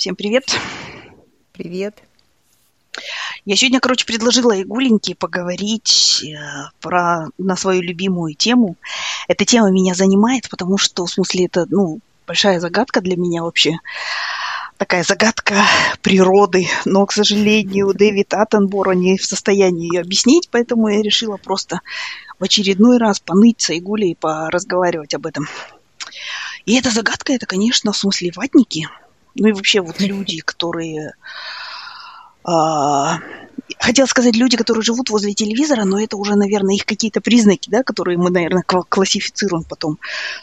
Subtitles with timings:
[0.00, 0.58] Всем привет.
[1.52, 1.94] Привет.
[3.44, 6.38] Я сегодня, короче, предложила Игуленьке поговорить э,
[6.80, 8.76] про, на свою любимую тему.
[9.28, 13.76] Эта тема меня занимает, потому что, в смысле, это, ну, большая загадка для меня вообще.
[14.78, 15.56] Такая загадка
[16.00, 16.66] природы.
[16.86, 21.82] Но, к сожалению, Дэвид Аттенборо не в состоянии ее объяснить, поэтому я решила просто
[22.38, 25.46] в очередной раз поныть с Игулей и поразговаривать об этом.
[26.64, 28.88] И эта загадка, это, конечно, в смысле ватники.
[29.34, 31.14] Ну и вообще вот люди, которые...
[32.42, 33.18] А,
[33.78, 37.82] хотел сказать люди, которые живут возле телевизора, но это уже, наверное, их какие-то признаки, да,
[37.82, 39.98] которые мы, наверное, классифицируем потом.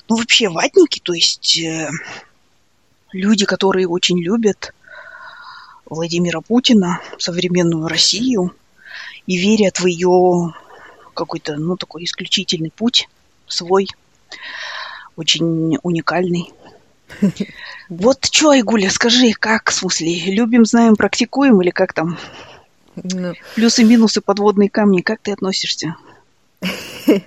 [0.08, 1.90] Ну, вообще, ватники, то есть э,
[3.12, 4.74] люди, которые очень любят
[5.86, 8.54] Владимира Путина, современную Россию,
[9.26, 10.54] и верят в ее
[11.14, 13.10] какой-то, ну, такой исключительный путь
[13.48, 13.88] свой,
[15.16, 16.52] очень уникальный.
[17.90, 22.18] Вот что, Айгуля, скажи, как, в смысле, любим, знаем, практикуем или как там?
[22.96, 23.34] Ну.
[23.56, 25.96] Плюсы-минусы, подводные камни, как ты относишься?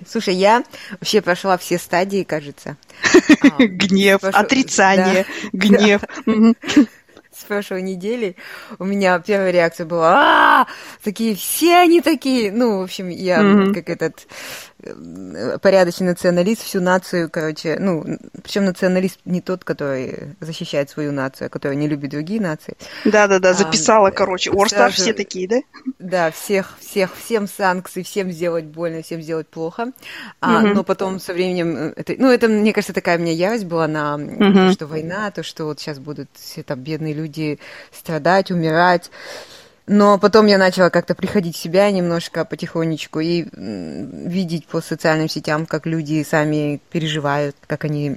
[0.07, 2.77] Слушай, я вообще прошла все стадии, кажется.
[3.59, 6.01] Гнев, отрицание, гнев
[7.41, 8.35] с прошлой недели
[8.77, 10.67] у меня первая реакция была, а,
[11.03, 12.51] такие, все они такие.
[12.51, 13.73] Ну, в общем, я mm-hmm.
[13.73, 14.27] как этот
[15.61, 18.03] порядочный националист, всю нацию, короче, ну,
[18.43, 22.75] причем националист не тот, который защищает свою нацию, а который не любит другие нации.
[23.05, 25.61] Да-да-да, записала, а, короче, Орстар все такие, да?
[25.99, 29.91] Да, всех, всех, всем санкций, всем сделать больно, всем сделать плохо.
[30.39, 30.73] А, mm-hmm.
[30.73, 33.87] Но потом со временем, э, это, ну, это, мне кажется, такая у меня ярость была
[33.87, 34.67] на mm-hmm.
[34.67, 37.59] то, что война, то, что вот сейчас будут все там бедные люди
[37.91, 39.11] страдать, умирать.
[39.91, 45.65] Но потом я начала как-то приходить в себя немножко потихонечку и видеть по социальным сетям,
[45.65, 48.15] как люди сами переживают, как они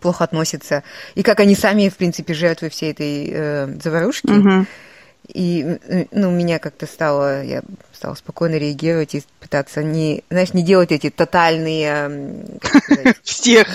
[0.00, 0.82] плохо относятся,
[1.14, 4.30] и как они сами, в принципе, жертвы всей этой э, заварушки.
[4.30, 4.66] Угу.
[5.34, 10.92] И, ну, меня как-то стало, я стала спокойно реагировать и пытаться не, знаешь, не делать
[10.92, 12.46] эти тотальные...
[13.22, 13.68] Всех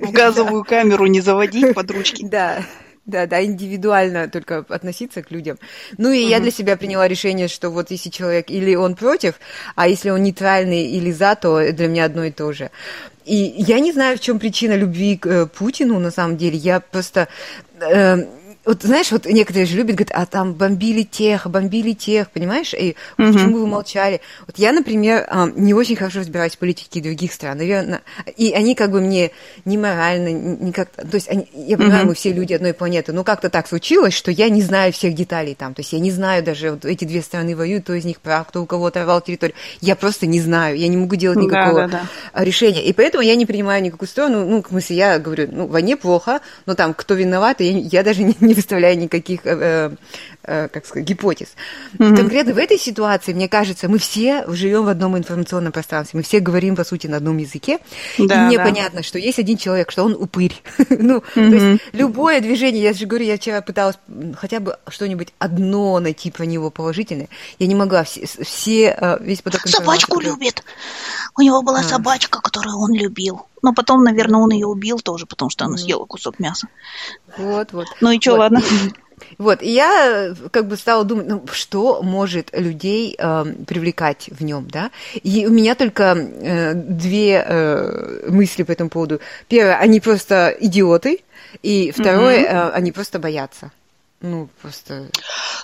[0.00, 2.26] в газовую камеру не заводить под ручки.
[2.26, 2.58] Да,
[3.04, 5.58] да, да, индивидуально только относиться к людям.
[5.98, 6.30] Ну и угу.
[6.30, 9.34] я для себя приняла решение, что вот если человек или он против,
[9.74, 12.70] а если он нейтральный или за, то для меня одно и то же.
[13.24, 16.56] И я не знаю, в чем причина любви к э, Путину, на самом деле.
[16.56, 17.28] Я просто...
[17.80, 18.24] Э,
[18.64, 22.74] вот знаешь, вот некоторые же любят, говорят, а там бомбили тех, бомбили тех, понимаешь?
[22.74, 23.32] И угу.
[23.32, 24.20] почему вы молчали?
[24.46, 28.02] Вот я, например, а, не очень хорошо разбираюсь в политике других стран, наверное,
[28.36, 29.32] и они как бы мне
[29.64, 32.08] не морально, не как то есть они, я понимаю, угу.
[32.10, 35.56] мы все люди одной планеты, но как-то так случилось, что я не знаю всех деталей
[35.56, 38.20] там, то есть я не знаю даже, вот эти две страны воюют, кто из них
[38.20, 41.82] прав, кто у кого оторвал территорию, я просто не знаю, я не могу делать никакого
[41.82, 42.02] да, да,
[42.32, 42.44] да.
[42.44, 45.96] решения, и поэтому я не принимаю никакую сторону, ну, в смысле, я говорю, ну, войне
[45.96, 49.96] плохо, но там, кто виноват, я, я даже не, не выставляя никаких, э,
[50.42, 51.54] э, как сказать, гипотез.
[51.94, 52.16] Mm-hmm.
[52.16, 56.40] Конкретно в этой ситуации, мне кажется, мы все живем в одном информационном пространстве, мы все
[56.40, 57.78] говорим, по сути, на одном языке,
[58.18, 58.64] да, и мне да.
[58.64, 60.62] понятно, что есть один человек, что он упырь.
[60.90, 61.22] ну, mm-hmm.
[61.34, 63.96] то есть любое движение, я же говорю, я вчера пыталась
[64.38, 69.40] хотя бы что-нибудь одно найти про него положительное, я не могла, все, все э, весь
[69.40, 70.62] поток Собачку любит.
[71.38, 71.82] У него была а.
[71.84, 73.46] собачка, которую он любил.
[73.62, 76.68] Но потом, наверное, он ее убил тоже, потому что она съела кусок мяса.
[77.38, 77.86] Вот, вот.
[78.00, 78.38] Ну и что, вот.
[78.38, 78.62] ладно.
[79.38, 84.66] Вот, и я как бы стала думать, ну, что может людей э, привлекать в нем,
[84.68, 84.90] да?
[85.22, 89.20] И у меня только э, две э, мысли по этому поводу.
[89.48, 91.20] Первое, они просто идиоты,
[91.62, 92.70] и второе, mm-hmm.
[92.70, 93.70] э, они просто боятся.
[94.22, 95.10] Ну, просто...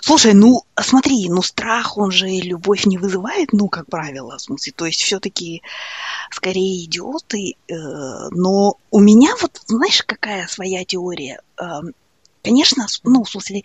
[0.01, 4.73] Слушай, ну, смотри, ну, страх, он же любовь не вызывает, ну, как правило, в смысле,
[4.75, 5.61] то есть все-таки
[6.29, 7.73] скорее идиоты, э,
[8.31, 11.41] но у меня вот, знаешь, какая своя теория?
[11.57, 11.79] Э,
[12.43, 13.63] конечно, ну, в смысле,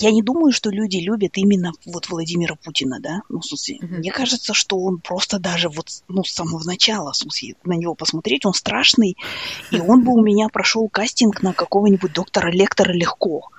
[0.00, 3.98] я не думаю, что люди любят именно вот Владимира Путина, да, ну, в смысле, mm-hmm.
[3.98, 7.94] мне кажется, что он просто даже вот, ну, с самого начала, в смысле, на него
[7.94, 9.16] посмотреть, он страшный,
[9.70, 13.50] и он бы у меня прошел кастинг на какого-нибудь доктора-лектора легко.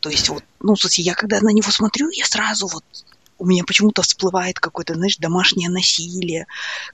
[0.00, 2.84] То есть вот, ну, в смысле, я когда на него смотрю, я сразу вот
[3.40, 6.46] у меня почему-то всплывает какое-то, знаешь, домашнее насилие,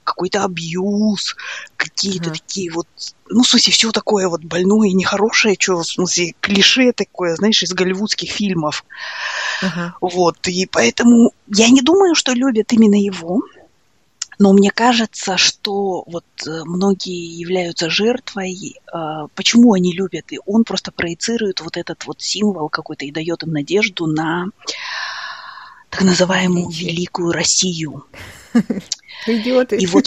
[0.03, 1.35] какой-то абьюз,
[1.75, 2.33] какие-то uh-huh.
[2.33, 2.87] такие вот,
[3.29, 7.61] ну, в смысле, все такое вот больное и нехорошее, что, в смысле, клише такое, знаешь,
[7.63, 8.85] из голливудских фильмов.
[9.61, 9.91] Uh-huh.
[9.99, 13.41] Вот, и поэтому я не думаю, что любят именно его,
[14.39, 18.75] но мне кажется, что вот э, многие являются жертвой.
[18.91, 20.31] А, почему они любят?
[20.31, 24.45] И он просто проецирует вот этот вот символ какой-то и дает им надежду на
[25.89, 28.05] так называемую великую Россию.
[29.27, 29.77] Идиоты.
[29.77, 30.05] И вот,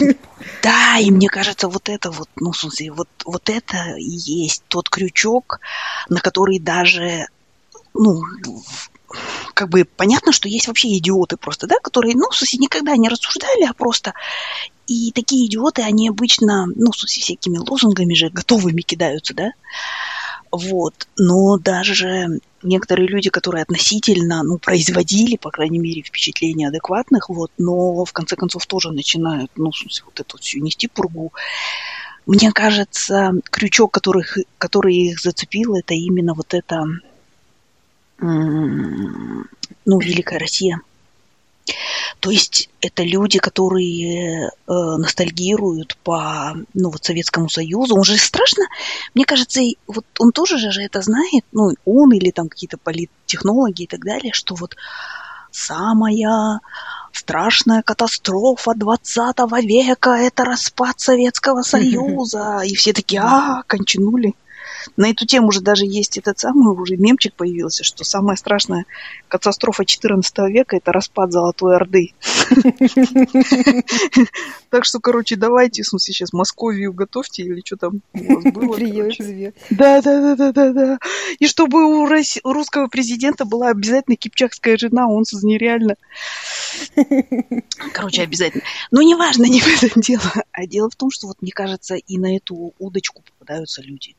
[0.63, 4.63] да, и мне кажется, вот это вот, ну, в смысле, вот, вот это и есть
[4.67, 5.59] тот крючок,
[6.09, 7.27] на который даже
[7.93, 8.21] ну,
[9.53, 13.09] как бы понятно, что есть вообще идиоты просто, да, которые, ну, в смысле, никогда не
[13.09, 14.13] рассуждали, а просто...
[14.87, 19.51] И такие идиоты, они обычно, ну, в смысле, всякими лозунгами же готовыми кидаются, да.
[20.51, 21.07] Вот.
[21.17, 28.05] Но даже некоторые люди, которые относительно, ну, производили, по крайней мере, впечатления адекватных, вот, но
[28.05, 29.71] в конце концов тоже начинают, ну,
[30.05, 31.31] вот эту всю нести пургу.
[32.25, 34.25] Мне кажется, крючок, который,
[34.57, 36.85] который их зацепил, это именно вот это
[38.19, 40.81] ну, Великая Россия.
[42.19, 47.95] То есть это люди, которые э, ностальгируют по ну, вот Советскому Союзу.
[47.95, 48.65] Он же страшно,
[49.13, 53.87] мне кажется, вот он тоже же это знает, ну, он или там какие-то политтехнологи и
[53.87, 54.75] так далее, что вот
[55.51, 56.59] самая
[57.13, 62.61] страшная катастрофа 20 века– это распад Советского Союза.
[62.65, 64.33] И все такие, а, кончанули.
[64.97, 68.85] На эту тему уже даже есть этот самый уже мемчик появился, что самая страшная
[69.27, 72.13] катастрофа 14 века– это распад Золотой Орды.
[74.69, 78.75] Так что, короче, давайте, в смысле, сейчас Московию готовьте или что там у вас было.
[79.69, 80.97] Да, да, да, да, да,
[81.39, 82.07] И чтобы у
[82.43, 85.95] русского президента была обязательно кипчакская жена, он нереально.
[87.93, 88.63] Короче, обязательно.
[88.91, 90.31] Но неважно, не в этом дело.
[90.51, 94.15] А дело в том, что вот мне кажется, и на эту удочку попадаются люди.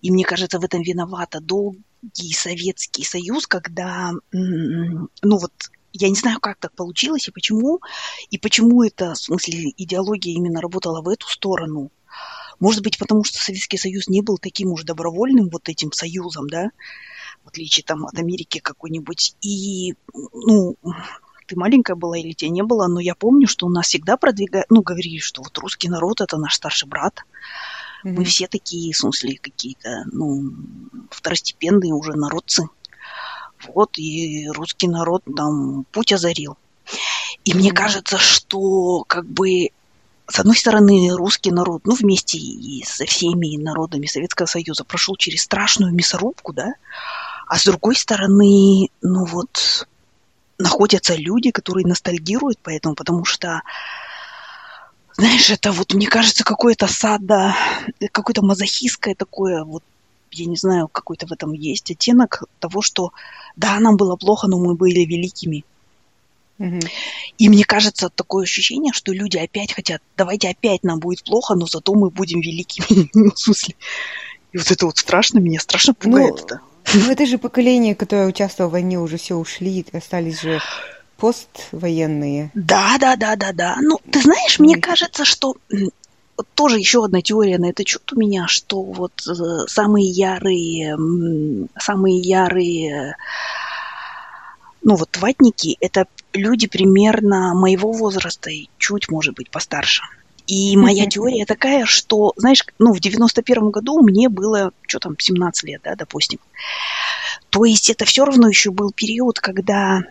[0.00, 5.52] И мне кажется, в этом виновата долгий Советский Союз, когда, ну вот,
[5.92, 7.80] я не знаю, как так получилось и почему,
[8.30, 11.90] и почему это, в смысле, идеология именно работала в эту сторону.
[12.60, 16.70] Может быть, потому что Советский Союз не был таким уж добровольным вот этим союзом, да,
[17.44, 19.36] в отличие там от Америки какой-нибудь.
[19.40, 19.94] И,
[20.32, 20.76] ну,
[21.46, 24.64] ты маленькая была или тебя не было, но я помню, что у нас всегда продвигали,
[24.68, 27.20] ну, говорили, что вот русский народ– это наш старший брат,
[28.06, 28.12] Mm-hmm.
[28.12, 30.52] Мы все такие, в смысле, какие-то, ну,
[31.10, 32.68] второстепенные уже народцы.
[33.66, 36.56] Вот, и русский народ там путь озарил.
[37.44, 39.70] И мне кажется, что как бы
[40.28, 45.42] с одной стороны, русский народ, ну, вместе и со всеми народами Советского Союза прошел через
[45.42, 46.74] страшную мясорубку, да,
[47.48, 49.88] а с другой стороны, ну вот,
[50.58, 53.62] находятся люди, которые ностальгируют по этому, потому что
[55.16, 57.54] знаешь, это вот, мне кажется, какое-то сада,
[58.12, 59.82] какое-то мазохистское такое, вот,
[60.30, 63.12] я не знаю, какой-то в этом есть оттенок того, что
[63.56, 65.64] да, нам было плохо, но мы были великими.
[66.58, 66.80] Угу.
[67.38, 71.66] И мне кажется, такое ощущение, что люди опять хотят, давайте опять нам будет плохо, но
[71.66, 73.10] зато мы будем великими.
[73.14, 73.74] ну, в смысле.
[74.52, 76.60] И вот это вот страшно, меня страшно пугает ну, это.
[76.94, 80.60] Ну, это же поколение, которое участвовало в войне, уже все ушли, остались же
[81.16, 82.50] поствоенные.
[82.54, 83.76] Да, да, да, да, да.
[83.80, 85.56] Ну, ты знаешь, мне кажется, что
[86.54, 89.32] тоже еще одна теория на этот счет у меня, что вот э,
[89.68, 90.96] самые ярые,
[91.78, 93.16] самые ярые,
[94.82, 100.02] ну вот ватники, это люди примерно моего возраста и чуть, может быть, постарше.
[100.46, 105.64] И моя теория такая, что, знаешь, ну, в 91 году мне было, что там, 17
[105.64, 106.38] лет, да, допустим.
[107.50, 110.04] То есть это все равно еще был период, когда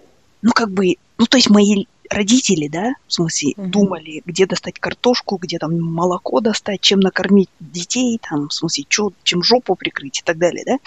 [0.45, 3.68] ну, как бы, ну, то есть мои родители, да, в смысле, угу.
[3.68, 9.12] думали, где достать картошку, где там молоко достать, чем накормить детей, там, в смысле, чё,
[9.24, 10.77] чем жопу прикрыть и так далее, да.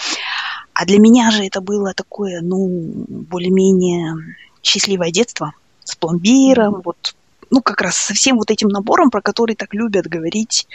[0.75, 2.69] А для меня же это было такое, ну,
[3.09, 7.17] более-менее счастливое детство с пломбиром, вот,
[7.51, 10.69] ну, как раз со всем вот этим набором, про который так любят говорить,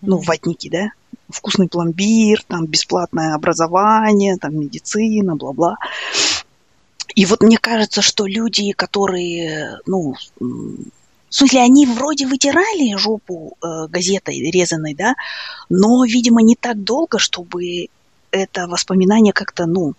[0.00, 0.88] ну, ватники, да,
[1.28, 5.76] вкусный пломбир, там, бесплатное образование, там, медицина, бла-бла.
[7.14, 13.86] И вот мне кажется, что люди, которые, ну, в смысле, они вроде вытирали жопу э,
[13.88, 15.14] газетой резаной, да,
[15.68, 17.88] но, видимо, не так долго, чтобы
[18.30, 19.94] это воспоминание как-то, ну,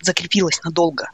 [0.00, 1.10] закрепилось надолго.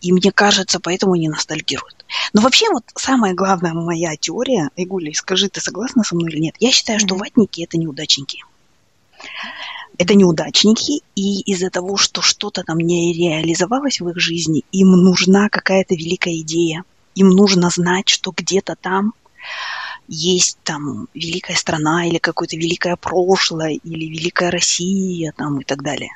[0.00, 2.04] И мне кажется, поэтому они ностальгируют.
[2.32, 6.54] Но вообще вот самая главная моя теория, Игуля, скажи, ты согласна со мной или нет?
[6.60, 8.44] Я считаю, что ватники– это неудачники
[9.98, 15.48] это неудачники, и из-за того, что что-то там не реализовалось в их жизни, им нужна
[15.48, 16.84] какая-то великая идея.
[17.14, 19.14] Им нужно знать, что где-то там
[20.08, 26.12] есть там великая страна или какое-то великое прошлое или великая Россия там и так далее.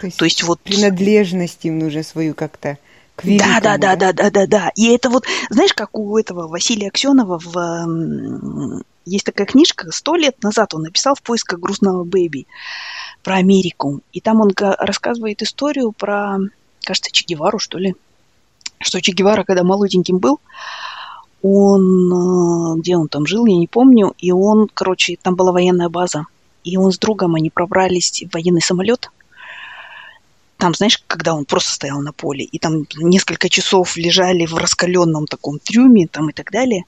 [0.00, 2.78] То есть, То есть вот принадлежность им нужно свою как-то
[3.16, 4.72] к великому, да, да, да, да, да, да, да.
[4.76, 10.42] И это вот, знаешь, как у этого Василия Аксенова в есть такая книжка, сто лет
[10.42, 12.46] назад он написал «В поисках грустного бэби»
[13.22, 14.00] про Америку.
[14.12, 16.38] И там он рассказывает историю про,
[16.84, 17.94] кажется, Че Гевару, что ли.
[18.80, 20.40] Что Че Гевара, когда молоденьким был,
[21.42, 25.88] он, э, где он там жил, я не помню, и он, короче, там была военная
[25.88, 26.26] база,
[26.64, 29.10] и он с другом, они пробрались в военный самолет,
[30.58, 35.26] там, знаешь, когда он просто стоял на поле, и там несколько часов лежали в раскаленном
[35.26, 36.84] таком трюме там и так далее,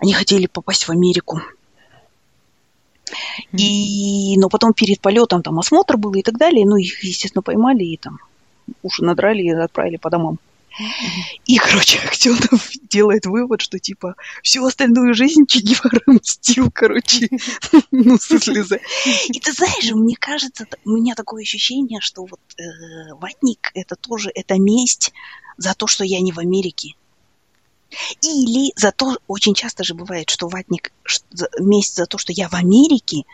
[0.00, 1.40] они хотели попасть в Америку.
[3.52, 7.84] И, но потом перед полетом там осмотр был и так далее, ну, их, естественно, поймали
[7.84, 8.18] и там
[8.82, 10.38] уши надрали и отправили по домам.
[11.46, 17.28] И, короче, Актенов делает вывод, что, типа, всю остальную жизнь Че Гевара мстил, короче,
[17.90, 18.80] ну, слезы.
[19.28, 24.30] И ты знаешь, мне кажется, у меня такое ощущение, что вот э, ватник– это тоже,
[24.34, 25.12] это месть
[25.56, 26.94] за то, что я не в Америке.
[28.22, 30.92] Или за то, очень часто же бывает, что ватник
[31.58, 33.24] месть за то, что я в Америке,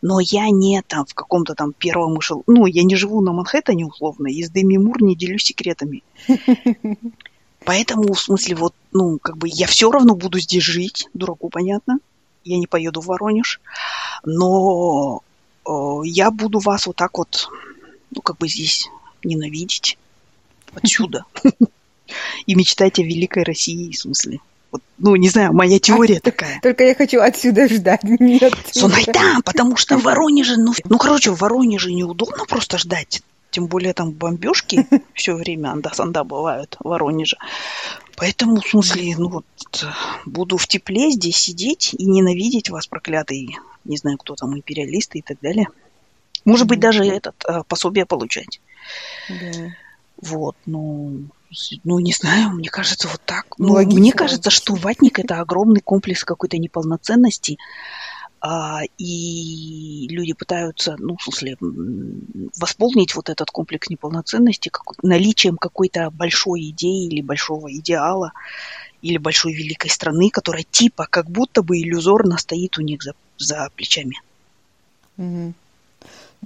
[0.00, 2.42] но я не там в каком-то там первом эшел...
[2.46, 6.02] Ну, я не живу на Манхэттене условно, и с не делюсь секретами.
[7.64, 11.98] Поэтому, в смысле, вот, ну, как бы я все равно буду здесь жить, дураку понятно,
[12.44, 13.60] я не поеду в Воронеж,
[14.24, 15.22] но
[15.66, 15.70] э,
[16.04, 17.48] я буду вас вот так вот,
[18.12, 18.88] ну, как бы здесь
[19.24, 19.98] ненавидеть
[20.74, 21.24] отсюда.
[22.46, 24.40] И мечтать о великой России, в смысле.
[24.72, 26.60] Вот, ну, не знаю, моя теория а, такая.
[26.60, 28.02] Только я хочу отсюда ждать.
[28.04, 28.52] Нет.
[29.06, 33.22] да, потому что в Воронеже, ну, ну, короче, в Воронеже неудобно просто ждать.
[33.50, 37.36] Тем более там бомбежки все время анда-санда бывают в Воронеже.
[38.16, 39.46] Поэтому, в смысле, ну вот,
[40.24, 45.22] буду в тепле здесь сидеть и ненавидеть вас, проклятые, не знаю, кто там, империалисты и
[45.22, 45.68] так далее.
[46.44, 48.60] Может быть, даже этот а, пособие получать.
[49.28, 49.74] Да.
[50.16, 51.24] Вот, ну,
[51.84, 53.46] ну, не знаю, мне кажется, вот так.
[53.58, 54.00] Ну, Логично.
[54.00, 57.58] мне кажется, что ватник– это огромный комплекс какой-то неполноценности,
[58.40, 61.56] а, и люди пытаются, ну, в смысле,
[62.58, 68.32] восполнить вот этот комплекс неполноценности как, наличием какой-то большой идеи или большого идеала,
[69.02, 73.70] или большой великой страны, которая типа как будто бы иллюзорно стоит у них за, за
[73.74, 74.20] плечами.
[75.16, 75.54] Угу.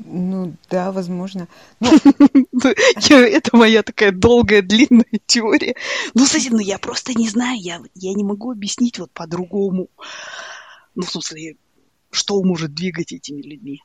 [0.04, 1.46] Ну да, возможно.
[1.80, 2.70] Но...
[3.10, 5.74] Это моя такая долгая, длинная теория.
[6.14, 9.88] Ну, кстати, ну я просто не знаю, я, я не могу объяснить вот по-другому.
[10.94, 11.56] Ну, в смысле,
[12.10, 13.82] что может двигать этими людьми.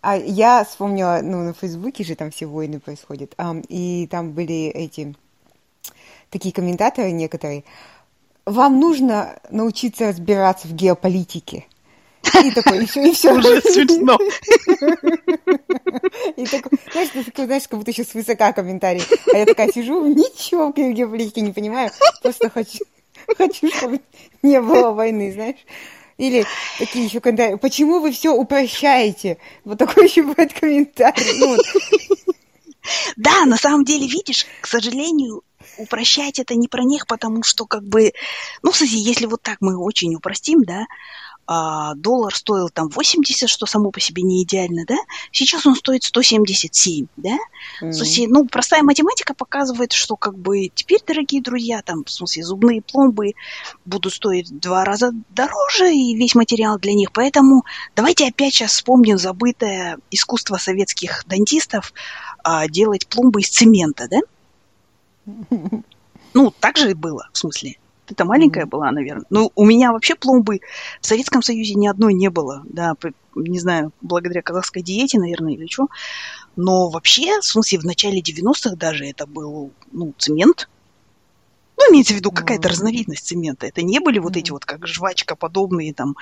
[0.00, 4.66] А я вспомнила, ну, на Фейсбуке же там все войны происходят, um, и там были
[4.66, 5.14] эти
[6.30, 7.64] такие комментаторы некоторые.
[8.44, 11.66] Вам нужно научиться разбираться в геополитике.
[12.44, 13.32] И такой, и все, и все.
[13.32, 14.18] Уже смешно.
[16.36, 19.02] И такой, знаешь, ты такой, знаешь, как будто еще свысока комментарий.
[19.32, 21.90] А я такая сижу, ничего в геополитике не понимаю,
[22.22, 22.78] просто хочу,
[23.36, 24.00] хочу, чтобы
[24.42, 25.64] не было войны, знаешь.
[26.18, 26.46] Или
[26.78, 29.38] такие еще комментарии, почему вы все упрощаете?
[29.64, 31.38] Вот такой еще бывает комментарий.
[31.38, 31.60] Ну, вот.
[33.16, 35.42] Да, на самом деле, видишь, к сожалению,
[35.78, 38.12] упрощать это не про них, потому что как бы,
[38.62, 40.86] ну, кстати, если вот так мы очень упростим, да,
[41.46, 44.96] а, доллар стоил там 80, что само по себе не идеально, да,
[45.32, 47.36] сейчас он стоит 177, да.
[47.82, 48.26] Mm-hmm.
[48.28, 53.32] Ну, простая математика показывает, что как бы теперь, дорогие друзья, там, в смысле, зубные пломбы
[53.84, 57.64] будут стоить в два раза дороже, и весь материал для них, поэтому
[57.96, 61.92] давайте опять сейчас вспомним забытое искусство советских дантистов
[62.44, 64.20] а, делать пломбы из цемента, да?
[66.34, 67.76] Ну, так же и было, в смысле.
[68.06, 68.68] Ты-то маленькая mm-hmm.
[68.68, 69.24] была, наверное.
[69.30, 70.60] Ну, у меня вообще пломбы
[71.00, 72.62] в Советском Союзе ни одной не было.
[72.64, 72.94] Да,
[73.34, 75.86] не знаю, благодаря казахской диете, наверное, или что.
[76.56, 80.68] Но вообще, в смысле, в начале 90-х даже это был, ну, цемент.
[81.76, 82.72] Ну, имеется в виду какая-то mm-hmm.
[82.72, 83.66] разновидность цемента.
[83.66, 84.40] Это не были вот mm-hmm.
[84.40, 86.16] эти вот как жвачка подобные там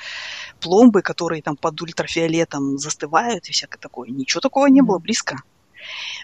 [0.60, 4.10] пломбы, которые там под ультрафиолетом застывают и всякое такое.
[4.10, 5.42] Ничего такого не было близко.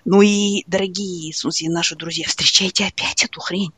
[0.05, 3.73] Ну и, дорогие, в смысле, наши друзья, встречайте опять эту хрень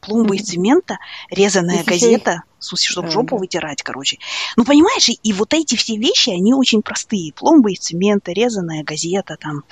[0.00, 0.98] пломбы из цемента,
[1.30, 4.18] резаная газета, чтобы жопу вытирать, короче.
[4.56, 7.32] Ну, понимаешь, и, вот эти все вещи, они очень простые.
[7.32, 9.64] Пломбы из цемента, резаная газета, там,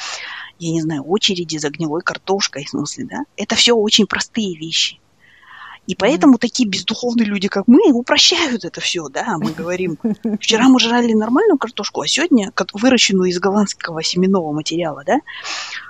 [0.58, 3.18] я не знаю, очереди за гнилой картошкой, в смысле, да?
[3.36, 4.98] Это все очень простые вещи.
[5.86, 9.98] И поэтому такие бездуховные люди, как мы, упрощают это все, да, мы говорим,
[10.40, 15.20] вчера мы жрали нормальную картошку, а сегодня выращенную из голландского семенного материала, да,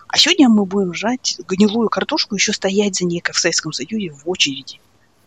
[0.09, 4.11] а сегодня мы будем жать гнилую картошку, еще стоять за ней, как в Советском Союзе,
[4.11, 4.81] в очереди.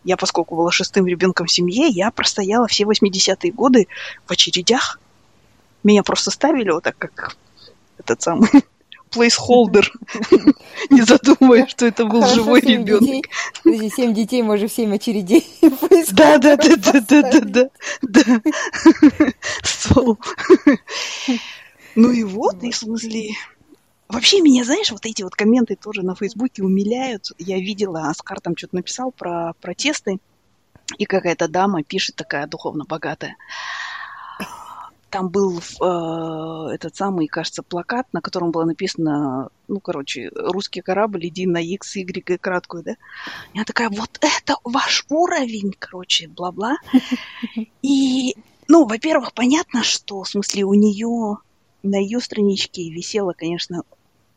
[0.04, 3.86] Я, поскольку была шестым ребенком в семье, я простояла все 80-е годы
[4.26, 4.98] в очередях.
[5.82, 7.36] Меня просто ставили вот так, как
[7.98, 8.48] этот самый
[9.10, 9.92] плейсхолдер,
[10.90, 13.26] не задумывая, что это был живой ребенок.
[13.94, 15.46] Семь детей, может, семь очередей.
[16.12, 17.70] Да, да, да, да, да, да,
[18.02, 18.40] да.
[21.96, 23.30] Ну и вот, и в смысле,
[24.08, 27.30] Вообще меня, знаешь, вот эти вот комменты тоже на Фейсбуке умиляют.
[27.38, 30.18] Я видела, Оскар там что-то написал про протесты,
[30.98, 33.36] и какая-то дама пишет такая духовно богатая.
[35.10, 41.26] Там был э, этот самый, кажется, плакат, на котором было написано, ну, короче, русский корабль,
[41.26, 42.96] иди на X, Y и краткую, да?
[43.52, 46.76] Я такая, вот это ваш уровень, короче, бла-бла.
[47.82, 48.36] И,
[48.68, 51.38] ну, во-первых, понятно, что, в смысле, у нее
[51.82, 53.82] на ее страничке висела, конечно,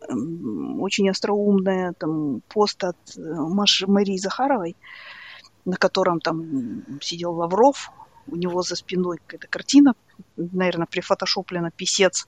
[0.09, 4.75] очень остроумная там пост от э, Маши Марии Захаровой,
[5.65, 7.91] на котором там сидел Лавров,
[8.27, 9.95] у него за спиной какая-то картина,
[10.37, 12.27] наверное, прифотошоплена писец.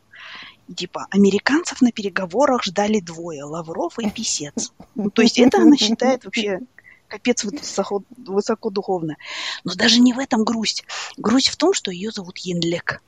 [0.73, 4.73] Типа американцев на переговорах ждали двое, Лавров и писец.
[4.95, 6.59] Ну, то есть это она считает вообще
[7.07, 9.15] капец высоко, высоко духовно.
[9.63, 10.85] Но даже не в этом грусть.
[11.17, 13.01] Грусть в том, что ее зовут Янлек.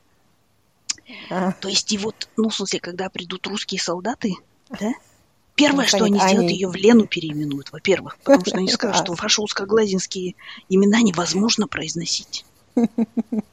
[1.30, 1.52] А.
[1.52, 4.34] То есть и вот, ну, в смысле, когда придут русские солдаты,
[4.78, 4.92] да,
[5.58, 6.54] Первое, ну, что они сделают, они...
[6.54, 10.36] ее в Лену переименуют, во-первых, потому что они скажут, что ваши узкоглазинские
[10.68, 12.44] имена невозможно произносить.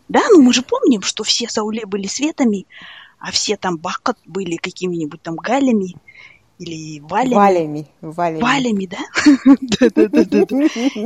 [0.10, 2.66] Да, ну мы же помним, что все Сауле были светами,
[3.20, 5.96] а все там Бахат были какими-нибудь там галями
[6.60, 7.34] или валями.
[7.34, 7.88] Валями.
[8.02, 9.00] Валями, валями да?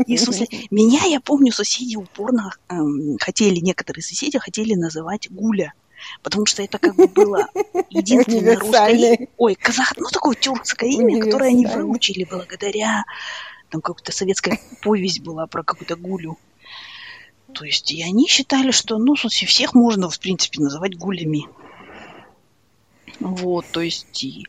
[0.05, 5.73] И, смысле, меня, я помню, соседи упорно эм, хотели, некоторые соседи хотели называть Гуля
[6.23, 7.47] потому что это как бы было
[7.89, 9.27] единственное русское имя.
[9.37, 13.03] Ой, казах, ну такое тюркское имя, которое они выучили благодаря
[13.69, 16.37] там какая-то советская повесть была про какую-то гулю.
[17.53, 21.45] То есть и они считали, что, ну, смысле, всех можно, в принципе, называть гулями.
[23.19, 24.45] Вот, то есть и,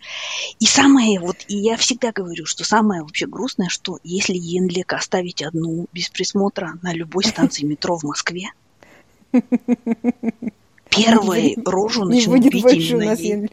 [0.60, 5.42] и самое, вот, и я всегда говорю, что самое вообще грустное, что если Енлек оставить
[5.42, 8.52] одну без присмотра на любой станции метро в Москве,
[10.88, 13.50] первой рожу начнут бить именно ей.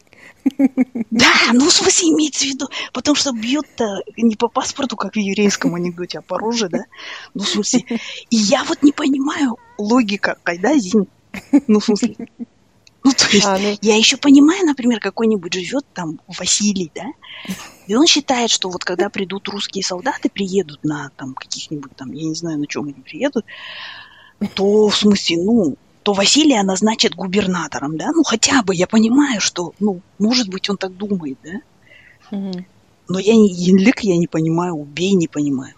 [1.11, 5.19] Да, ну в смысле имеется в виду, потому что бьют-то не по паспорту, как в
[5.19, 6.85] еврейском анекдоте, а по роже, да?
[7.33, 7.83] Ну в смысле,
[8.29, 11.07] и я вот не понимаю логика, когда Зин,
[11.67, 12.15] ну в смысле,
[13.03, 13.77] ну, то есть, а, ну...
[13.81, 17.05] я еще понимаю, например, какой-нибудь живет там Василий, да,
[17.87, 22.23] и он считает, что вот когда придут русские солдаты, приедут на там каких-нибудь там, я
[22.23, 23.45] не знаю, на чем они приедут,
[24.55, 25.75] то, в смысле, ну,
[26.07, 28.13] то Василия назначат губернатором, да?
[28.13, 32.37] Ну, хотя бы я понимаю, что, ну, может быть, он так думает, да?
[32.37, 32.65] Угу.
[33.09, 35.73] Но я не Янлик, я не понимаю, убей, не понимаю.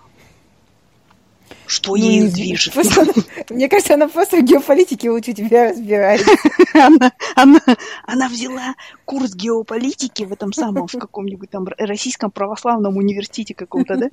[1.66, 2.78] Что ну, ею движет?
[2.78, 3.12] Она,
[3.50, 6.30] мне кажется, она просто в геополитике лучше тебя разбирается.
[6.76, 7.62] она, она,
[8.06, 14.10] она взяла курс геополитики в этом самом, в каком-нибудь там российском православном университете каком-то, да?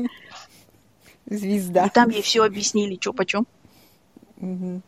[1.26, 1.84] Звезда.
[1.84, 3.46] И там ей все объяснили, что почем.
[4.40, 4.80] Угу.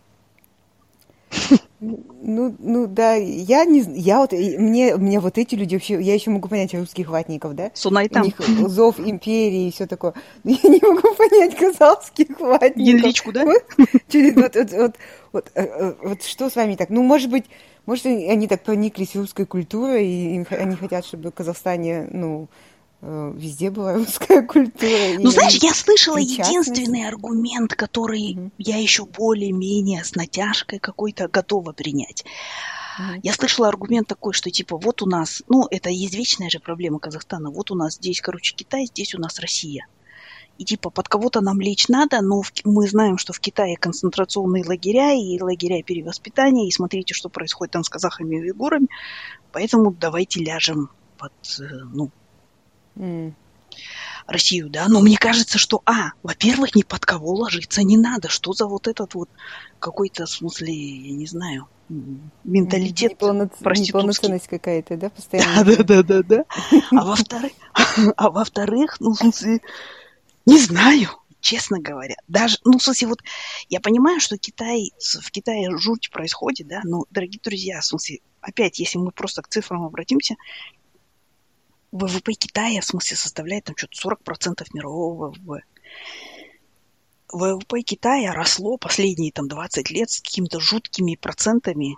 [1.81, 6.31] Ну, ну да, я не я вот, мне, мне вот эти люди вообще, я еще
[6.31, 7.71] могу понять русских ватников, да?
[7.75, 8.23] Сунай там.
[8.23, 10.15] У них зов империи и все такое.
[10.43, 12.77] Но я не могу понять казахских ватников.
[12.77, 13.45] Янличку, да?
[13.45, 14.97] Вот, вот, вот, вот,
[15.33, 16.91] вот, э, э, вот что с вами так?
[16.91, 17.45] Ну, может быть,
[17.87, 22.49] может, они так прониклись русской культурой, и они хотят, чтобы в Казахстане, ну,
[23.01, 25.19] везде была русская культура.
[25.19, 31.73] Ну, знаешь, я слышала единственный аргумент, который mm я еще более-менее с натяжкой какой-то готова
[31.73, 32.25] принять.
[32.99, 36.99] mm Я слышала аргумент такой, что типа вот у нас, ну, это извечная же проблема
[36.99, 39.87] Казахстана, вот у нас здесь, короче, Китай, здесь у нас Россия.
[40.59, 44.65] И типа под кого-то нам лечь надо, но в, мы знаем, что в Китае концентрационные
[44.67, 48.89] лагеря и лагеря перевоспитания, и смотрите, что происходит там с казахами и уйгурами,
[49.53, 52.11] поэтому давайте ляжем под, э, ну,
[52.99, 53.33] mm.
[54.27, 58.29] Россию, да, но мне кажется, что, а, во-первых, ни под кого ложиться не надо.
[58.29, 59.31] Что за вот этот вот
[59.79, 61.67] какой-то, в смысле, я не знаю,
[62.45, 63.53] менталитет Неполноц...
[63.59, 64.39] проститутский.
[64.39, 65.65] какая-то, да, постоянно?
[65.65, 66.45] Да, да, да, да, да.
[66.91, 67.53] А во-вторых,
[68.17, 69.61] а во-вторых, ну, в смысле,
[70.45, 71.09] не знаю,
[71.41, 72.17] честно говоря.
[72.29, 73.21] Даже, ну, в смысле, вот
[73.71, 78.79] я понимаю, что Китай, в Китае жуть происходит, да, но, дорогие друзья, в смысле, опять,
[78.79, 80.37] если мы просто к цифрам обратимся,
[81.93, 85.63] ВВП Китая, в смысле, составляет там что-то 40% мирового ВВП.
[87.33, 91.97] ВВП Китая росло последние там 20 лет с какими-то жуткими процентами,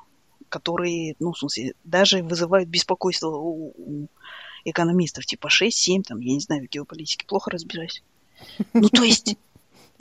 [0.49, 4.09] которые, ну, в смысле, даже вызывают беспокойство у, у
[4.65, 8.03] экономистов, типа 6-7, там, я не знаю, в геополитике плохо разбираюсь.
[8.73, 9.37] Ну, то есть...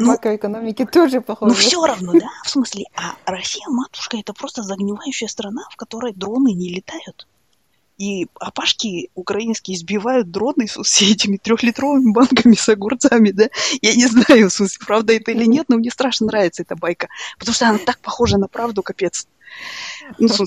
[0.02, 1.52] Ну, Макроэкономики тоже похоже.
[1.52, 6.14] Ну, все равно, да, в смысле, а Россия, матушка, это просто загнивающая страна, в которой
[6.14, 7.28] дроны не летают.
[8.00, 13.50] И опашки украинские избивают дроны с этими трехлитровыми банками с огурцами, да?
[13.82, 17.54] Я не знаю, в правда это или нет, но мне страшно нравится эта байка, потому
[17.54, 19.28] что она так похожа на правду, капец.
[20.18, 20.46] Ну, в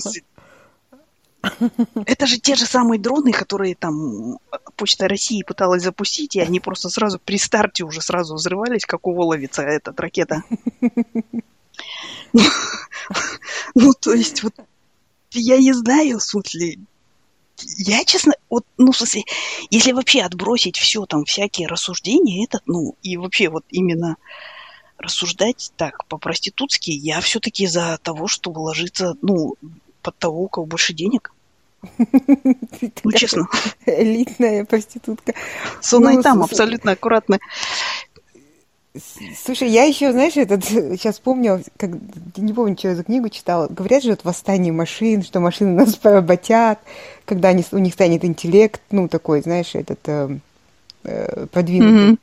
[2.05, 4.39] это же те же самые дроны, которые там
[4.75, 9.13] Почта России пыталась запустить, и они просто сразу при старте уже сразу взрывались, как у
[9.13, 10.43] Воловица эта ракета.
[13.75, 14.53] Ну, то есть вот
[15.31, 16.77] я не знаю, в смысле,
[17.61, 19.23] я, честно, вот, ну, в смысле,
[19.69, 24.17] если вообще отбросить все там, всякие рассуждения, этот, ну, и вообще вот именно
[24.97, 29.55] рассуждать так по-проститутски, я все-таки за того, чтобы ложиться, ну,
[30.01, 31.33] под того, у кого больше денег.
[33.03, 33.47] Ну, честно.
[33.85, 35.33] Элитная проститутка.
[35.81, 37.39] Сунай ну, там, абсолютно аккуратно.
[39.43, 41.91] Слушай, я еще, знаешь, этот сейчас помню, как,
[42.37, 43.67] не помню, что я за книгу читала.
[43.67, 46.79] Говорят же, вот восстание машин, что машины нас поработят,
[47.25, 50.37] когда они, у них станет интеллект, ну, такой, знаешь, этот э,
[51.03, 52.11] э, продвинутый.
[52.11, 52.17] Mm-hmm.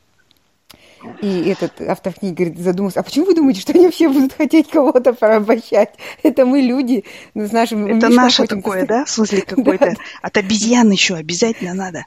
[1.21, 4.69] И этот автор книги говорит, задумался, а почему вы думаете, что они вообще будут хотеть
[4.69, 5.91] кого-то порабощать?
[6.23, 7.85] Это мы люди с нашим...
[7.85, 9.05] Это наше такое, да?
[9.05, 9.95] В смысле какой-то...
[10.21, 12.05] От обезьян еще обязательно надо.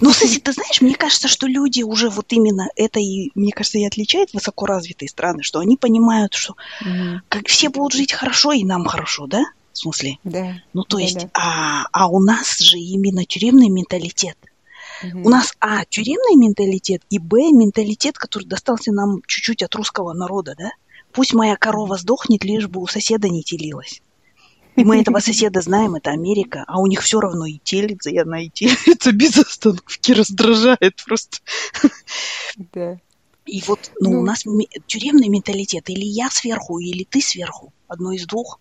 [0.00, 3.78] Но, кстати, ты знаешь, мне кажется, что люди уже вот именно это и, мне кажется,
[3.78, 6.56] и отличает высокоразвитые страны, что они понимают, что
[7.28, 9.44] как все будут жить хорошо, и нам хорошо, да?
[9.72, 10.18] В смысле?
[10.24, 10.54] Да.
[10.72, 11.26] Ну, то есть.
[11.34, 14.36] А, а у нас же именно тюремный менталитет.
[15.02, 15.26] Угу.
[15.26, 20.54] У нас, а, тюремный менталитет, и, б, менталитет, который достался нам чуть-чуть от русского народа,
[20.58, 20.70] да?
[21.12, 24.02] Пусть моя корова сдохнет, лишь бы у соседа не телилась.
[24.76, 28.18] И мы этого соседа знаем, это Америка, а у них все равно и телится, и
[28.18, 31.38] она и телится без остановки, раздражает просто.
[32.72, 32.98] Да.
[33.46, 34.44] И вот, ну, ну, у нас
[34.86, 38.60] тюремный менталитет, или я сверху, или ты сверху, одно из двух.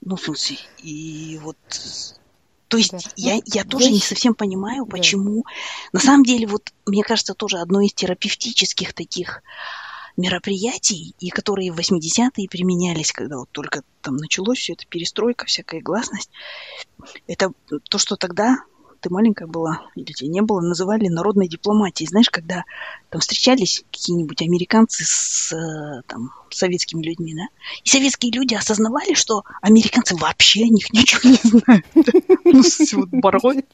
[0.00, 1.58] Ну, в смысле, и вот
[2.70, 2.98] то есть да.
[3.16, 3.90] я, ну, я тоже я...
[3.90, 5.42] не совсем понимаю, почему.
[5.42, 5.98] Да.
[5.98, 9.42] На самом деле, вот мне кажется, тоже одно из терапевтических таких
[10.16, 15.80] мероприятий, и которые в 80-е применялись, когда вот только там началось все это, перестройка, всякая
[15.80, 16.30] гласность,
[17.26, 17.50] это
[17.88, 18.58] то, что тогда
[19.00, 22.08] ты маленькая была, или тебя не было, называли народной дипломатией.
[22.08, 22.64] Знаешь, когда
[23.08, 27.46] там встречались какие-нибудь американцы с э, там, советскими людьми, да,
[27.84, 31.86] и советские люди осознавали, что американцы вообще о них ничего не знают.
[32.52, 32.62] Ну,
[33.00, 33.64] вот барой.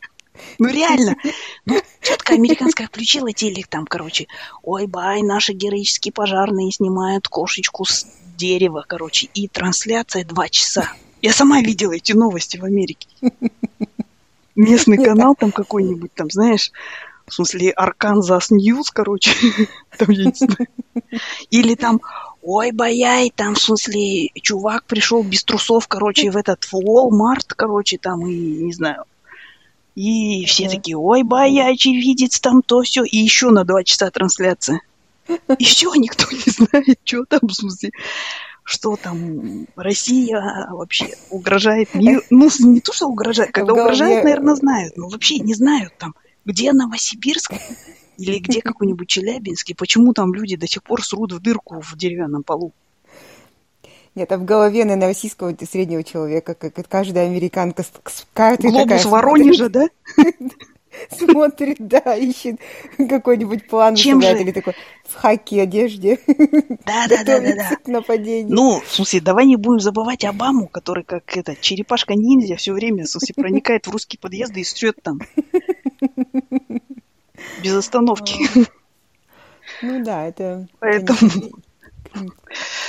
[0.59, 1.17] Ну, реально.
[1.65, 4.27] Ну, тетка американская включила телек там, короче.
[4.63, 9.29] Ой, бай, наши героические пожарные снимают кошечку с дерева, короче.
[9.35, 10.93] И трансляция два часа.
[11.23, 13.09] Я сама видела эти новости в Америке
[14.57, 16.73] местный канал там какой-нибудь, там, знаешь,
[17.27, 19.31] в смысле, Arkansas News, короче,
[19.99, 20.69] там, я не знаю.
[21.51, 22.01] Или там,
[22.43, 28.27] oh, boy, там, в смысле, чувак пришел без трусов, короче, в этот, Walmart, короче, там,
[28.27, 29.05] и, не знаю.
[29.97, 33.03] И все такие, oh, boy, очевидец, там то все.
[33.03, 34.83] И еще на два часа трансляция.
[35.59, 37.91] И все, никто не знает, что там, в смысле
[38.67, 42.21] что там Россия вообще угрожает миру.
[42.31, 46.73] Ну, не то, что угрожает, когда угрожает, наверное, знают, но вообще не знают там, где
[46.73, 47.55] Новосибирск
[48.19, 51.97] или где какой-нибудь Челябинск, и почему там люди до сих пор срут в дырку в
[51.97, 52.73] деревянном полу.
[54.17, 59.03] Нет, а в голове, наверное, российского среднего человека, как каждая американка с, с картой Глобус
[59.03, 59.13] такая...
[59.13, 59.89] Воронежа, да?
[61.11, 62.59] смотрит, да, ищет
[62.97, 64.41] какой-нибудь план Чем же?
[64.41, 66.19] или такой в хаки одежде.
[66.87, 67.77] Да, да, да, да, да.
[67.77, 68.55] К нападению.
[68.55, 73.05] Ну, в смысле, давай не будем забывать Обаму, который как это черепашка ниндзя все время,
[73.05, 75.21] в смысле, проникает в русские подъезды и стрет там.
[77.63, 78.47] Без остановки.
[79.83, 80.69] Ну да, это...
[80.79, 81.19] Поэтому...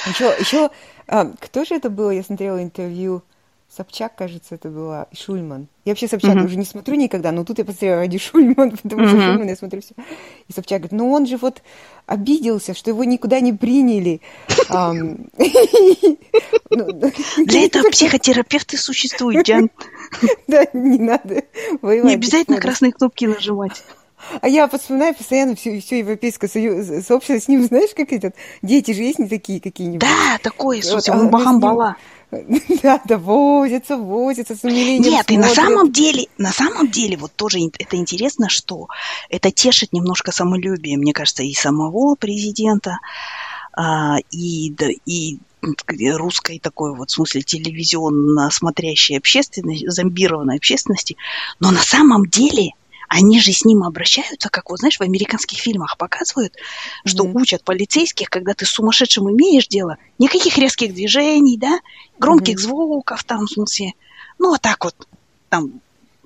[0.08, 0.70] Еще, еще,
[1.08, 2.12] а, кто же это было?
[2.12, 3.24] Я смотрела интервью
[3.70, 5.68] Собчак, кажется, это была, и Шульман.
[5.84, 6.46] Я вообще Собчак uh-huh.
[6.46, 9.10] уже не смотрю никогда, но тут я посмотрела ради Шульман, потому uh-huh.
[9.10, 9.94] что Шульман я смотрю все.
[10.48, 11.62] И Собчак говорит, ну он же вот
[12.06, 14.22] обиделся, что его никуда не приняли.
[16.70, 16.86] Ну,
[17.46, 19.70] Для этого психотерапевты существуют, Диан.
[20.48, 21.44] Да, не надо
[21.82, 23.84] Не обязательно красные кнопки нажимать.
[24.42, 28.92] А я вспоминаю постоянно все, все европейское союз, сообщество с ним, знаешь, как этот, дети
[28.92, 30.02] же есть не такие какие-нибудь.
[30.02, 31.86] Да, такое, вот, а, Махамбала.
[31.86, 31.98] Да,
[32.84, 35.04] да, возятся, возятся с умилением.
[35.04, 35.32] Нет, смотрят.
[35.32, 38.88] и на самом деле, на самом деле, вот тоже это интересно, что
[39.30, 43.00] это тешит немножко самолюбие, мне кажется, и самого президента,
[43.74, 45.40] а, и, и
[46.12, 51.16] русской такой вот, в смысле, телевизионно смотрящей общественности, зомбированной общественности.
[51.60, 52.72] Но на самом деле
[53.08, 56.54] они же с ним обращаются, как вот, знаешь, в американских фильмах показывают,
[57.06, 57.42] что mm-hmm.
[57.42, 61.80] учат полицейских, когда ты с сумасшедшим имеешь дело, никаких резких движений, да,
[62.20, 62.62] громких mm-hmm.
[62.62, 63.94] звуков там, в смысле,
[64.40, 65.08] ну, вот так вот,
[65.50, 65.82] там,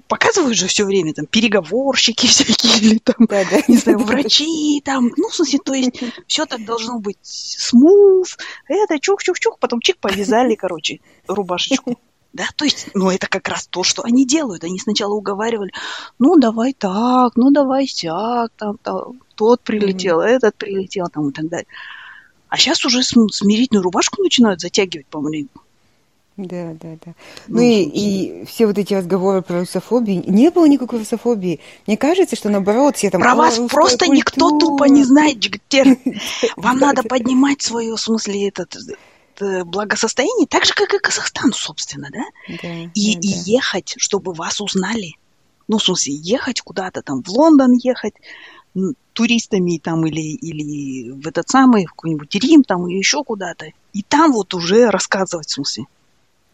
[0.08, 3.62] показывают же все время, там, переговорщики всякие, или там, да, да.
[3.68, 5.92] не знаю, врачи, там, ну, в смысле, то есть,
[6.28, 11.98] все так должно быть смуз, это чух-чух-чух, потом чик повязали, короче, рубашечку.
[12.34, 14.64] Да, то есть, ну, это как раз то, что они делают.
[14.64, 15.72] Они сначала уговаривали,
[16.18, 20.28] ну, давай так, ну, давай сяк, там, там тот прилетел, mm-hmm.
[20.28, 21.68] этот прилетел, там, и так далее.
[22.48, 25.50] А сейчас уже смирительную рубашку начинают затягивать, по-моему.
[26.38, 27.14] Да, да, да.
[27.48, 31.60] Ну, ну и, и все вот эти разговоры про русофобию, не было никакой русофобии.
[31.86, 33.22] Мне кажется, что наоборот, все там...
[33.22, 34.16] Про вас просто культура.
[34.16, 35.98] никто тупо не знает, Джигтер.
[36.56, 38.76] Вам надо поднимать свое, в смысле, этот
[39.42, 42.24] э, благосостояние, так же, как и Казахстан, собственно, да?
[42.62, 45.14] да и, да, и ехать, чтобы вас узнали.
[45.68, 48.14] Ну, в смысле, ехать куда-то там, в Лондон ехать,
[49.14, 53.68] туристами там или, или в этот самый, в какой-нибудь Рим там, или еще куда-то.
[53.94, 55.86] И там вот уже рассказывать, в смысле,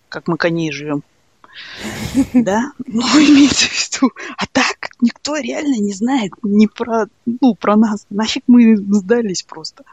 [0.10, 1.04] как мы коней живем.
[2.34, 2.72] Да?
[2.86, 4.12] Ну, имеется в виду.
[4.38, 8.06] А так никто реально не знает ни про, ну, про нас.
[8.10, 9.84] Нафиг мы сдались просто.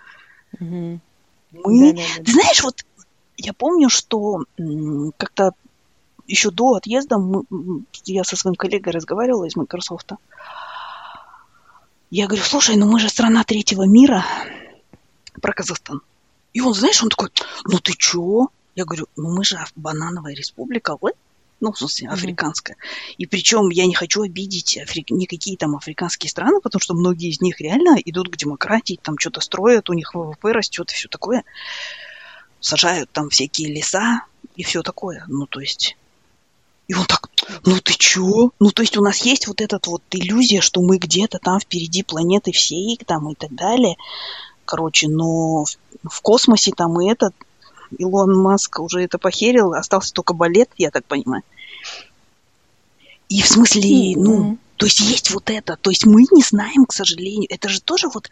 [1.64, 1.94] Мы...
[2.24, 2.84] Ты знаешь, вот
[3.36, 4.44] я помню, что
[5.16, 5.52] как-то
[6.26, 7.44] еще до отъезда мы,
[8.04, 10.12] я со своим коллегой разговаривала из Microsoft.
[12.10, 14.24] Я говорю, слушай, ну мы же страна третьего мира
[15.40, 16.00] про Казахстан.
[16.52, 17.30] И он, знаешь, он такой,
[17.64, 18.48] ну ты чё?
[18.74, 21.12] Я говорю, ну мы же банановая республика, вы?
[21.64, 22.76] Ну, в смысле, африканская.
[22.76, 23.14] Mm-hmm.
[23.16, 25.02] И причем я не хочу обидеть афри...
[25.08, 29.40] никакие там африканские страны, потому что многие из них реально идут к демократии, там что-то
[29.40, 31.42] строят, у них ВВП растет и все такое.
[32.60, 35.24] Сажают там всякие леса и все такое.
[35.26, 35.96] Ну, то есть...
[36.86, 37.30] И он так,
[37.64, 38.50] ну ты чё?
[38.60, 42.02] Ну, то есть у нас есть вот эта вот иллюзия, что мы где-то там впереди
[42.02, 43.96] планеты всей, там и так далее.
[44.66, 47.34] Короче, но в космосе там и этот
[47.98, 51.42] Илон Маск уже это похерил, остался только балет, я так понимаю.
[53.28, 56.92] И в смысле, ну, то есть есть вот это, то есть мы не знаем, к
[56.92, 58.30] сожалению, это же тоже вот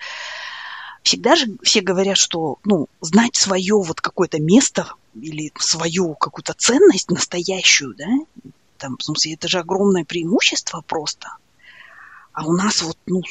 [1.02, 7.10] всегда же все говорят, что, ну, знать свое вот какое-то место или свою какую-то ценность
[7.10, 8.08] настоящую, да,
[8.78, 11.28] там, в смысле, это же огромное преимущество просто.
[12.32, 13.22] А у нас вот, ну,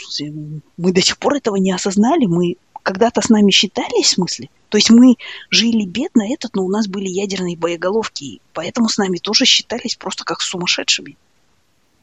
[0.77, 4.77] мы до сих пор этого не осознали, мы когда-то с нами считались, в смысле, то
[4.77, 5.15] есть мы
[5.49, 10.23] жили бедно этот, но у нас были ядерные боеголовки, поэтому с нами тоже считались просто
[10.23, 11.17] как сумасшедшими,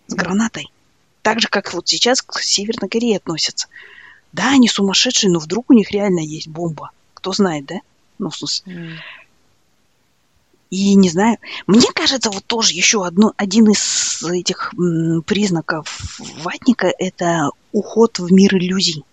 [0.08, 0.70] с гранатой.
[1.22, 3.68] Так же, как вот сейчас к Северной Корее относятся.
[4.32, 6.90] Да, они сумасшедшие, но вдруг у них реально есть бомба.
[7.14, 7.76] Кто знает, да?
[8.18, 8.72] Ну, в смысле.
[8.72, 8.96] Mm.
[10.70, 16.92] И не знаю, мне кажется, вот тоже еще одно, один из этих м, признаков ватника–
[16.98, 19.04] это уход в мир иллюзий.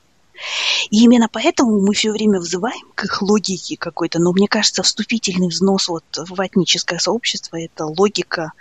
[0.89, 4.19] И именно поэтому мы все время взываем к их логике какой-то.
[4.19, 8.51] Но мне кажется, вступительный взнос вот в этническое сообщество– это логика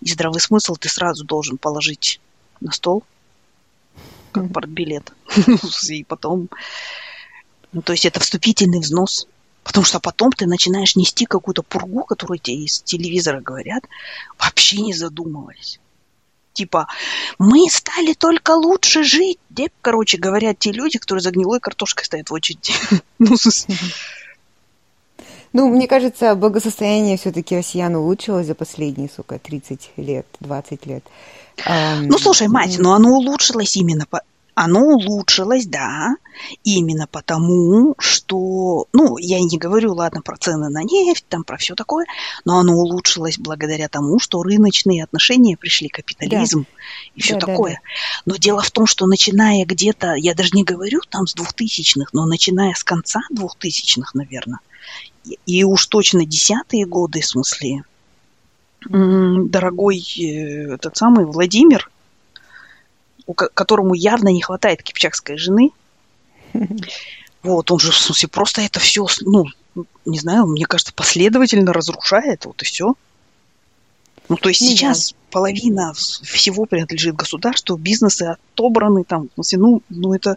[0.00, 2.20] и здравый смысл ты сразу должен положить
[2.60, 3.04] на стол,
[4.32, 4.52] как mm-hmm.
[4.52, 5.12] портбилет.
[5.88, 6.48] И потом...
[7.72, 9.26] Ну, то есть это вступительный взнос.
[9.62, 13.84] Потому что потом ты начинаешь нести какую-то пургу, которую тебе из телевизора говорят,
[14.38, 15.78] вообще не задумываясь
[16.60, 16.88] типа
[17.38, 19.38] мы стали только лучше жить.
[19.48, 22.74] Где, короче, говорят те люди, которые за гнилой картошкой стоят в очереди.
[23.18, 23.36] ну,
[25.52, 31.04] ну, мне кажется, благосостояние все-таки россиян улучшилось за последние, сука, 30 лет, 20 лет.
[31.66, 34.22] Ну, слушай, мать, но оно улучшилось именно по
[34.54, 36.16] оно улучшилось, да,
[36.64, 41.74] именно потому, что, ну, я не говорю, ладно, про цены на нефть, там, про все
[41.74, 42.04] такое,
[42.44, 46.82] но оно улучшилось благодаря тому, что рыночные отношения пришли, капитализм да.
[47.14, 47.72] и все да, такое.
[47.72, 48.32] Да, да.
[48.32, 52.26] Но дело в том, что начиная где-то, я даже не говорю там с двухтысячных, но
[52.26, 54.58] начиная с конца двухтысячных, наверное,
[55.46, 57.84] и уж точно десятые годы, в смысле,
[58.88, 61.90] дорогой э, этот самый Владимир,
[63.34, 65.70] которому явно не хватает кипчакской жены.
[67.42, 69.46] Вот, он же, в смысле, просто это все, ну,
[70.04, 72.96] не знаю, мне кажется, последовательно разрушает, вот и все.
[74.28, 75.16] Ну, то есть ну, сейчас да.
[75.30, 80.36] половина всего принадлежит государству, бизнесы отобраны там, в смысле, ну, ну это,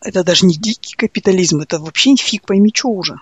[0.00, 3.20] это даже не дикий капитализм, это вообще фиг пойми, что уже.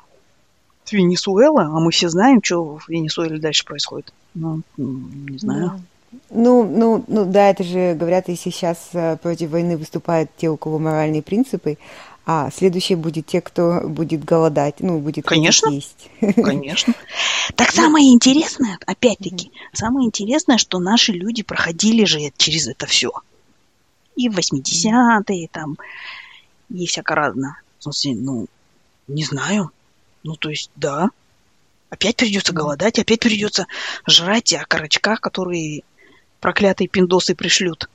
[0.91, 4.13] Венесуэла, а мы все знаем, что в Венесуэле дальше происходит.
[4.35, 5.83] Ну, не знаю.
[6.31, 10.57] Ну, ну, ну, да, это же говорят, если сейчас э, против войны выступают те, у
[10.57, 11.79] кого моральные принципы,
[12.25, 16.09] а следующее будет те, кто будет голодать, ну, будет Конечно, есть.
[16.21, 16.95] Конечно.
[17.55, 23.13] Так самое интересное, опять-таки, самое интересное, что наши люди проходили же через это все.
[24.17, 25.77] И в 80-е там,
[26.71, 27.59] и всяко разно.
[27.79, 28.47] В смысле, ну,
[29.09, 29.71] не знаю.
[30.23, 31.11] Ну, то есть, да,
[31.91, 33.67] опять придется голодать, опять придется
[34.07, 35.83] жрать окорочка, которые
[36.41, 37.89] проклятые пиндосы пришлют.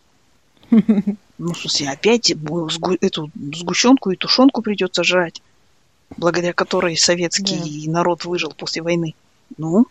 [0.69, 5.41] Ну, в смысле, опять эту сгущенку и тушенку придется жрать,
[6.15, 9.15] благодаря которой советский народ выжил после войны.
[9.57, 9.87] Ну,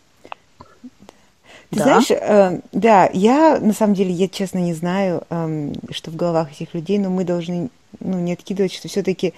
[1.70, 1.84] ты да.
[1.84, 6.50] знаешь, э, да, я на самом деле, я честно не знаю, э, что в головах
[6.52, 9.34] этих людей, но мы должны ну, не откидывать, что все-таки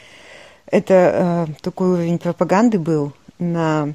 [0.66, 3.92] это э, такой уровень пропаганды был на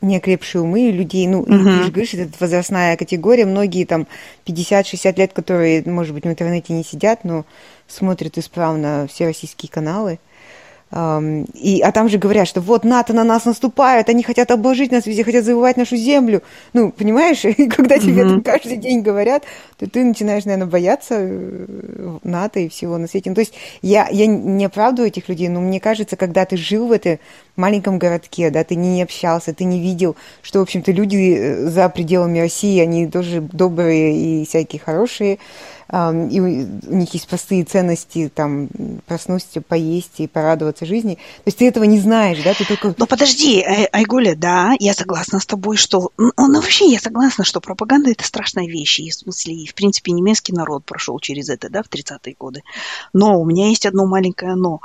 [0.00, 4.06] неокрепшие умы людей, ну, ты же говоришь, это возрастная категория, многие там
[4.46, 7.44] 50-60 лет, которые, может быть, в интернете не сидят, но
[7.88, 10.18] смотрят исправно все российские каналы.
[11.54, 15.06] И, а там же говорят, что вот НАТО на нас наступает, они хотят обложить нас
[15.06, 16.42] везде, хотят завоевать нашу землю.
[16.72, 18.42] Ну, понимаешь, и когда тебе mm-hmm.
[18.42, 19.42] каждый день говорят,
[19.76, 23.30] то ты начинаешь, наверное, бояться э, НАТО и всего на свете.
[23.30, 26.86] Ну, то есть я, я не оправдываю этих людей, но мне кажется, когда ты жил
[26.86, 27.18] в этой
[27.56, 31.88] маленьком городке, да, ты не общался, ты не видел, что, в общем-то, люди э, за
[31.88, 35.38] пределами России, они тоже добрые и всякие хорошие,
[35.94, 38.68] и у них есть простые ценности, там,
[39.06, 41.14] проснуться, поесть и порадоваться жизни.
[41.14, 42.52] То есть ты этого не знаешь, да?
[42.52, 42.94] Ты только...
[42.96, 46.10] Ну, подожди, Ай Айгуля, да, я согласна с тобой, что...
[46.16, 48.98] Ну, вообще, я согласна, что пропаганда– это страшная вещь.
[48.98, 52.62] И, в смысле, в принципе, немецкий народ прошел через это, да, в 30-е годы.
[53.12, 54.80] Но у меня есть одно маленькое «но»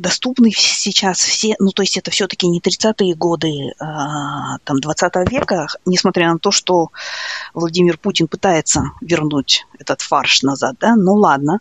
[0.00, 5.66] доступны сейчас все, ну, то есть это все-таки не 30-е годы а, там 20 века,
[5.84, 6.90] несмотря на то, что
[7.52, 11.60] Владимир Путин пытается вернуть этот фарш назад, да, ну ладно.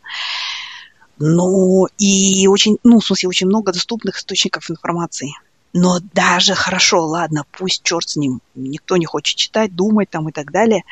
[1.17, 5.33] Но и очень, ну, в смысле, очень много доступных источников информации.
[5.73, 10.31] Но даже хорошо, ладно, пусть черт с ним, никто не хочет читать, думать там и
[10.31, 10.83] так далее.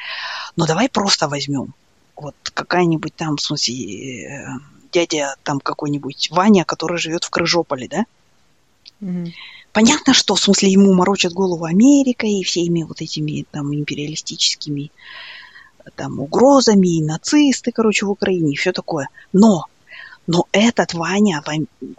[0.58, 1.74] Но давай просто возьмем.
[2.18, 4.46] Вот какая-нибудь там, в смысле, э,
[4.98, 8.06] дядя там какой-нибудь Ваня, который живет в Крыжополе, да?
[9.02, 9.32] Mm-hmm.
[9.74, 14.92] Понятно, что в смысле ему морочат голову Америка и всеми вот этими там империалистическими
[15.96, 19.08] там угрозами, и нацисты, короче, в Украине, и все такое.
[19.34, 19.66] Но,
[20.26, 21.44] но этот Ваня,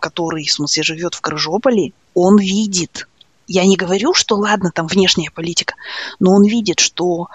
[0.01, 3.09] который, в смысле, живет в Крыжополе, он видит,
[3.47, 5.75] я не говорю, что ладно, там внешняя политика,
[6.19, 7.29] но он видит, что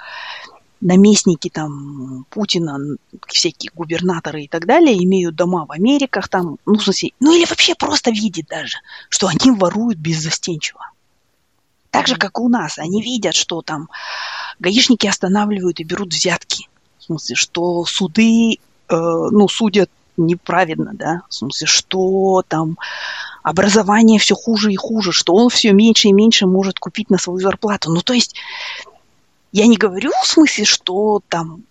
[0.84, 2.78] наместники там Путина,
[3.28, 7.46] всякие губернаторы и так далее имеют дома в Америках, там, ну, в смысле, ну или
[7.46, 8.78] вообще просто видят даже,
[9.10, 10.82] что они воруют беззастенчиво.
[11.90, 12.80] Так же, как и у нас.
[12.80, 13.88] Они видят, что там
[14.60, 16.68] гаишники останавливают и берут взятки.
[16.98, 18.58] В смысле, что суды, э,
[18.90, 22.78] ну, судят неправильно, да, в смысле, что там
[23.42, 27.40] образование все хуже и хуже, что он все меньше и меньше может купить на свою
[27.40, 27.92] зарплату.
[27.92, 28.36] Ну, то есть
[29.54, 31.64] я не говорю в смысле, что там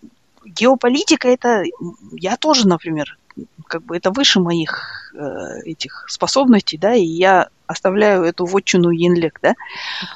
[0.45, 1.64] геополитика это...
[2.12, 3.18] Я тоже, например,
[3.66, 9.40] как бы это выше моих э, этих способностей, да, и я оставляю эту вотчину Янлек,
[9.42, 9.55] да,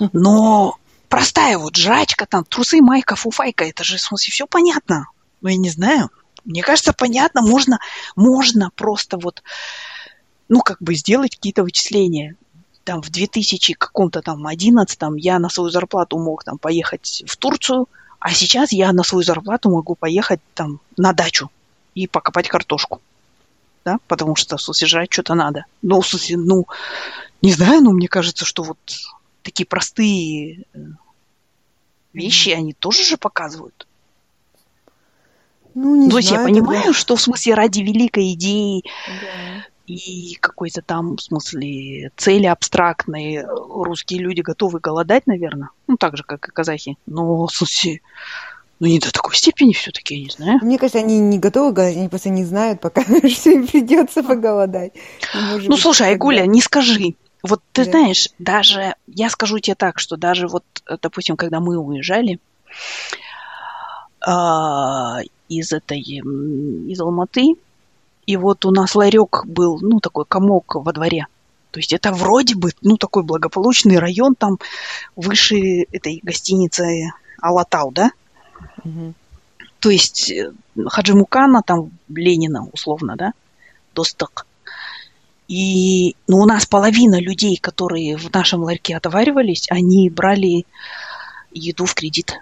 [0.12, 5.08] но простая вот жрачка, там, трусы, майка, фуфайка, это же, в смысле, все понятно.
[5.40, 6.10] Ну, я не знаю.
[6.44, 7.80] Мне кажется, понятно, можно,
[8.14, 9.42] можно просто вот,
[10.48, 12.36] ну, как бы сделать какие-то вычисления
[12.86, 17.88] там в 2000 каком-то там 11 я на свою зарплату мог там поехать в Турцию,
[18.20, 21.50] а сейчас я на свою зарплату могу поехать там на дачу
[21.96, 23.00] и покопать картошку.
[23.84, 25.64] Да, потому что, в смысле, жрать что-то надо.
[25.82, 26.66] Ну, в смысле, ну,
[27.42, 28.78] не знаю, но мне кажется, что вот
[29.42, 30.78] такие простые э,
[32.12, 33.86] вещи, они тоже же показывают.
[35.74, 36.98] Ну, не То есть я понимаю, тогда...
[36.98, 39.45] что в смысле ради великой идеи да
[39.86, 43.46] и какой-то там, в смысле, цели абстрактные.
[43.46, 45.70] Русские люди готовы голодать, наверное.
[45.86, 46.96] Ну, так же, как и казахи.
[47.06, 48.00] Но, в смысле,
[48.80, 50.58] ну, не до такой степени все-таки, я не знаю.
[50.62, 54.92] Мне кажется, они не готовы голодать, они просто не знают, пока что им придется поголодать.
[55.34, 57.14] ну, быть, слушай, Айгуля, не скажи.
[57.42, 57.90] Вот ты да.
[57.92, 60.64] знаешь, даже, я скажу тебе так, что даже вот,
[61.00, 62.40] допустим, когда мы уезжали
[64.26, 64.30] э,
[65.48, 67.54] из этой, из Алматы,
[68.26, 71.26] и вот у нас ларек был, ну, такой комок во дворе.
[71.70, 74.58] То есть это вроде бы, ну, такой благополучный район, там
[75.14, 78.10] выше этой гостиницы Алатау, да?
[78.84, 79.14] Угу.
[79.80, 80.52] То есть э,
[80.86, 83.32] Хаджимукана, там Ленина, условно, да?
[83.94, 84.46] Досток.
[85.48, 90.66] И ну, у нас половина людей, которые в нашем ларьке отоваривались, они брали
[91.52, 92.40] еду в кредит.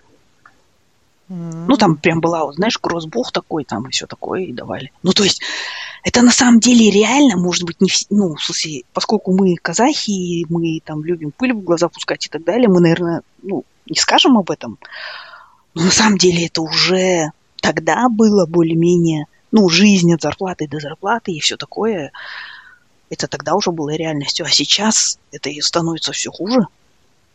[1.28, 4.92] Ну, там прям была, вот, знаешь, грозбух такой, там и все такое, и давали.
[5.02, 5.40] Ну, то есть,
[6.02, 10.44] это на самом деле реально, может быть, не все, ну, в смысле, поскольку мы казахи,
[10.50, 14.36] мы там любим пыль в глаза пускать и так далее, мы, наверное, ну, не скажем
[14.36, 14.78] об этом.
[15.72, 17.30] Но на самом деле это уже
[17.62, 22.12] тогда было более-менее, ну, жизнь от зарплаты до зарплаты и все такое.
[23.08, 24.44] Это тогда уже было реальностью.
[24.44, 26.66] А сейчас это становится все хуже.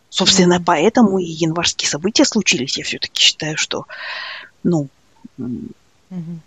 [0.10, 0.64] Собственно, mm-hmm.
[0.66, 2.78] поэтому и январские события случились.
[2.78, 3.86] Я все-таки считаю, что,
[4.64, 4.88] ну,
[5.40, 6.40] mm-hmm.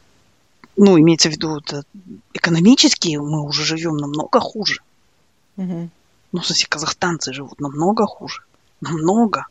[0.76, 1.84] ну, имеется в виду, это
[2.34, 4.80] экономически мы уже живем намного хуже.
[5.56, 5.88] Mm-hmm.
[6.32, 8.42] Ну, в смысле, казахстанцы живут намного хуже.
[8.80, 9.46] Намного.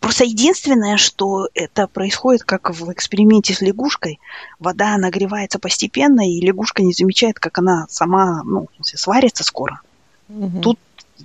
[0.00, 4.20] Просто единственное, что это происходит, как в эксперименте с лягушкой.
[4.58, 9.80] Вода нагревается постепенно, и лягушка не замечает, как она сама, ну, сварится скоро.
[10.28, 10.60] Угу.
[10.60, 10.78] Тут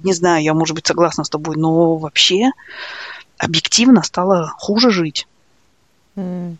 [0.03, 2.51] не знаю, я, может быть, согласна с тобой, но вообще
[3.37, 5.27] объективно стало хуже жить.
[6.15, 6.57] Mm.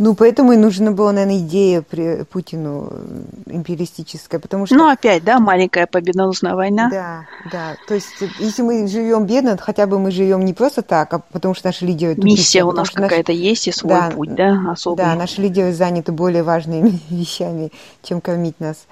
[0.00, 4.74] Ну, поэтому и нужна была, наверное, идея при Путину э, империалистическая, потому что...
[4.74, 6.88] Ну, опять, да, маленькая победоносная война.
[6.90, 7.76] Да, да.
[7.86, 8.08] То есть,
[8.38, 11.84] если мы живем бедно, хотя бы мы живем не просто так, а потому что наши
[11.84, 12.14] лидеры...
[12.16, 13.42] Миссия у нас какая-то наши...
[13.42, 15.04] есть и свой да, путь, да, особый.
[15.04, 17.70] Да, наши лидеры заняты более важными вещами,
[18.02, 18.86] чем кормить нас.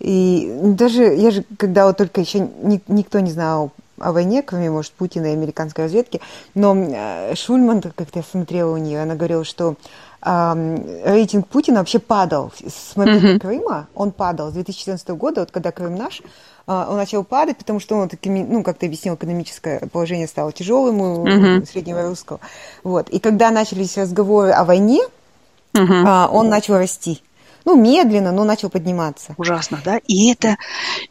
[0.00, 4.70] И даже, я же, когда вот только еще ни, никто не знал о войне, кроме,
[4.70, 6.20] может, Путина и американской разведки,
[6.54, 9.76] но э, Шульман, как-то я смотрела у нее, она говорила, что
[10.22, 13.38] рейтинг Путина вообще падал с момента mm-hmm.
[13.38, 16.20] Крыма, он падал с 2014 года, вот когда Крым наш,
[16.66, 20.52] а, он начал падать, потому что он такими, ну, как ты объяснил, экономическое положение стало
[20.52, 21.66] тяжелым у mm-hmm.
[21.66, 22.40] среднего русского.
[22.84, 23.08] Вот.
[23.08, 25.00] И когда начались разговоры о войне,
[25.72, 26.28] mm-hmm.
[26.30, 27.22] он начал расти.
[27.70, 29.32] Ну, медленно, но начал подниматься.
[29.38, 29.98] Ужасно, да?
[30.08, 30.56] И это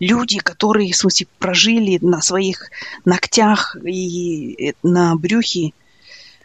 [0.01, 2.70] люди, которые, в смысле, прожили на своих
[3.05, 5.72] ногтях и на брюхе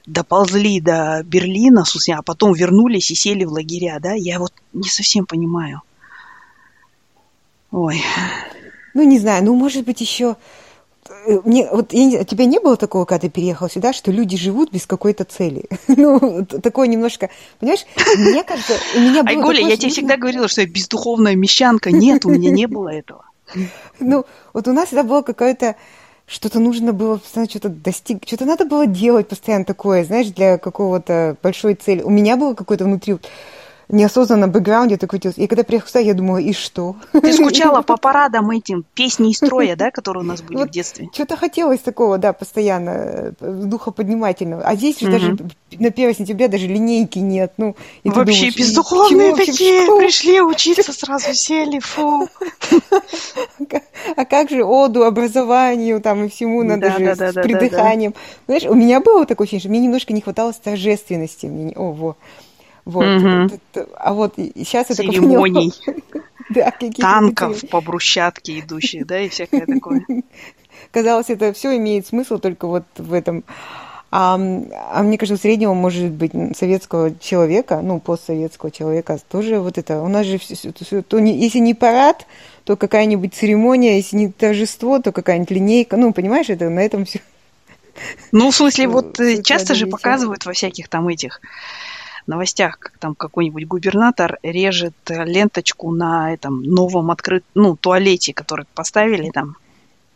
[0.07, 4.13] доползли до Берлина, а потом вернулись и сели в лагеря, да?
[4.13, 5.83] Я вот не совсем понимаю.
[7.73, 8.01] Ой.
[8.95, 10.37] Ну, не знаю, ну, может быть, еще...
[11.27, 14.37] Э, мне, вот я не, тебя не было такого, когда ты переехал сюда, что люди
[14.37, 15.65] живут без какой-то цели?
[15.89, 20.49] ну, такое немножко, понимаешь, мне кажется, у меня было Айголя, такое, я тебе всегда говорила,
[20.49, 21.91] что я бездуховная мещанка.
[21.91, 23.25] Нет, у меня не было этого.
[24.01, 25.77] ну, вот у нас это было какое-то
[26.27, 31.37] что-то нужно было постоянно что-то достиг, что-то надо было делать постоянно такое, знаешь, для какого-то
[31.43, 32.01] большой цели.
[32.01, 33.17] У меня было какое-то внутри
[33.89, 35.39] неосознанно бэкграунде такой крутилось.
[35.39, 36.97] И когда приехал сюда, я думала, и что?
[37.13, 40.71] Ты скучала по парадам этим, песни из строя, да, которые у нас были вот в
[40.71, 41.09] детстве?
[41.13, 44.63] Что-то хотелось такого, да, постоянно, э, духоподнимательного.
[44.63, 45.37] А здесь же даже
[45.79, 47.53] на 1 сентября даже линейки нет.
[47.57, 52.29] Ну, и Вообще думаешь, бездуховные такие, пришли учиться, сразу сели, фу.
[54.17, 58.15] А как же оду образованию там и всему надо же с придыханием.
[58.47, 61.51] Знаешь, у меня было такое ощущение, что мне немножко не хватало торжественности.
[61.77, 62.17] О, во.
[62.85, 63.05] Вот.
[63.05, 63.87] Угу.
[63.97, 65.73] А вот сейчас это Церемоний.
[66.51, 70.05] да, Танков по брусчатке идущих, да, и всякое такое.
[70.91, 73.45] Казалось, это все имеет смысл только вот в этом.
[74.11, 79.77] А, а мне кажется, у среднего, может быть, советского человека, ну, постсоветского человека, тоже вот
[79.77, 82.25] это, у нас же, все, все, то не, если не парад,
[82.63, 87.21] то какая-нибудь церемония, если не торжество, то какая-нибудь линейка, ну, понимаешь, это на этом все.
[88.31, 91.41] Ну, в смысле, вот э, часто же показывают во всяких там этих
[92.27, 99.31] новостях, как там какой-нибудь губернатор режет ленточку на этом новом открытом, ну, туалете, который поставили
[99.31, 99.57] там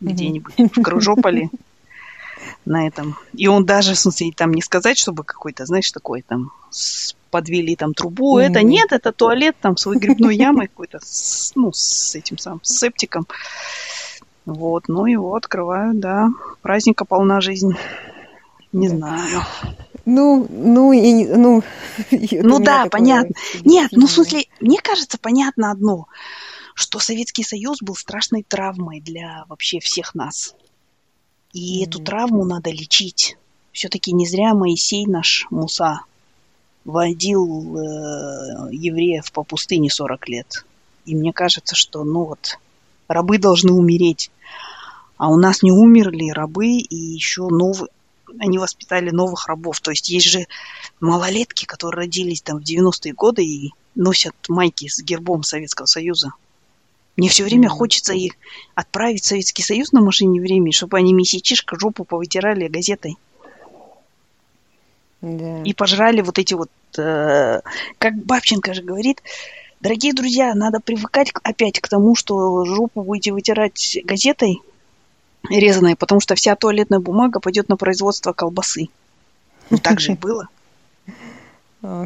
[0.00, 1.50] где-нибудь в Кружополе
[2.64, 3.16] на этом.
[3.34, 6.52] И он даже, в смысле, там не сказать, чтобы какой-то, знаешь, такой там
[7.30, 8.38] подвели там трубу.
[8.38, 8.42] Mm-hmm.
[8.42, 12.78] Это нет, это туалет там с выгребной ямой какой-то, с, ну, с этим самым с
[12.78, 13.26] септиком.
[14.46, 16.30] Вот, ну его открывают, да.
[16.62, 17.74] Праздника полна жизнь.
[18.72, 19.42] Не знаю.
[20.10, 21.62] Ну, ну, и, ну,
[22.10, 23.34] ну да, понятно.
[23.62, 26.06] Нет, ну в смысле, мне кажется, понятно одно,
[26.72, 30.54] что Советский Союз был страшной травмой для вообще всех нас.
[31.52, 31.86] И mm-hmm.
[31.86, 33.36] эту травму надо лечить.
[33.72, 36.00] Все-таки не зря Моисей наш Муса
[36.86, 40.64] водил э, евреев по пустыне 40 лет.
[41.04, 42.58] И мне кажется, что, ну вот,
[43.08, 44.30] рабы должны умереть.
[45.18, 47.90] А у нас не умерли рабы, и еще новые,
[48.38, 49.80] они воспитали новых рабов.
[49.80, 50.46] То есть есть же
[51.00, 56.32] малолетки, которые родились там в 90-е годы и носят майки с гербом Советского Союза.
[57.16, 58.34] Мне все время хочется их
[58.76, 63.16] отправить в Советский Союз на машине времени, чтобы они месячишко жопу повытирали газетой.
[65.20, 65.62] Да.
[65.62, 67.60] И пожрали вот эти вот, э,
[67.98, 69.20] как Бабченко же говорит,
[69.80, 74.60] дорогие друзья, надо привыкать опять к тому, что жопу будете вытирать газетой,
[75.50, 78.88] резаной, потому что вся туалетная бумага пойдет на производство колбасы.
[79.70, 80.48] Ну, так же и было.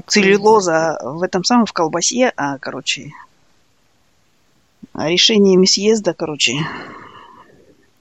[0.06, 3.12] Целлюлоза в этом самом, в колбасе, а, короче,
[4.94, 6.54] решениями съезда, короче,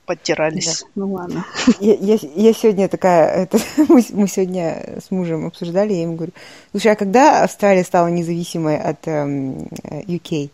[0.05, 0.81] подтирались.
[0.81, 0.87] Да.
[0.95, 1.45] Ну ладно.
[1.79, 6.33] Я, я, я сегодня такая, это, мы, мы сегодня с мужем обсуждали, я ему говорю,
[6.71, 9.69] слушай, а когда Австралия стала независимой от эм,
[10.07, 10.49] UK?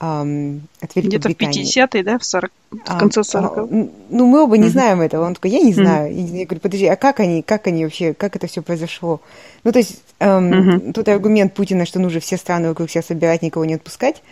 [0.00, 3.66] От Где-то в 50-е, да, в, 40, в конце 40 а,
[4.10, 4.70] Ну, мы оба не mm-hmm.
[4.70, 5.26] знаем этого.
[5.26, 6.12] Он такой, я не знаю.
[6.12, 6.38] Mm-hmm.
[6.38, 9.20] Я говорю, подожди, а как они, как они вообще, как это все произошло?
[9.64, 10.92] Ну, то есть, эм, mm-hmm.
[10.92, 14.22] тут аргумент Путина, что нужно все страны вокруг себя собирать, никого не отпускать.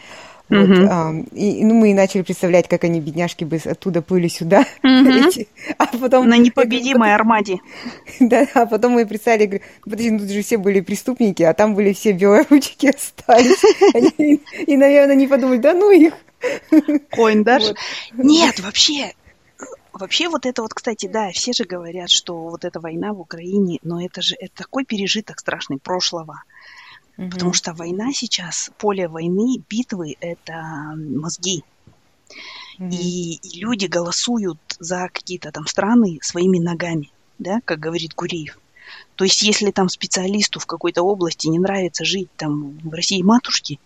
[0.48, 0.88] Вот, mm-hmm.
[0.88, 4.64] а, и ну, мы и начали представлять, как они, бедняжки, бы оттуда плыли сюда.
[4.84, 5.48] Mm-hmm.
[5.78, 7.58] а потом, На непобедимой армаде.
[8.20, 11.74] Да, а потом мы представили, говорю, подожди, ну тут же все были преступники, а там
[11.74, 13.62] были все белоручки остались.
[13.94, 16.14] Они, и, наверное, не подумали, да ну их.
[17.10, 17.44] Коин.
[17.44, 17.76] Вот.
[18.16, 19.12] Нет, вообще,
[19.98, 23.78] Вообще вот это вот, кстати, да, все же говорят, что вот эта война в Украине,
[23.82, 26.42] но это же это такой пережиток страшный прошлого.
[27.18, 27.30] Угу.
[27.30, 31.64] Потому что война сейчас, поле войны, битвы– это мозги.
[32.78, 32.88] Угу.
[32.90, 38.58] И, и люди голосуют за какие-то там страны своими ногами, да, как говорит Гуреев.
[39.16, 43.80] То есть, если там специалисту в какой-то области не нравится жить там в России матушки,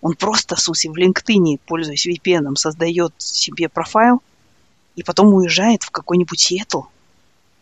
[0.00, 4.22] он просто, в смысле, в LinkedIn, пользуясь VPN, создает себе профайл
[4.94, 6.78] и потом уезжает в какой-нибудь Сиэтл.
[6.78, 6.86] Mm-hmm.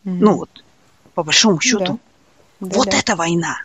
[0.04, 0.64] Ну вот,
[1.14, 1.98] по большому счету.
[2.60, 2.66] Да.
[2.68, 3.62] Вот да, это война.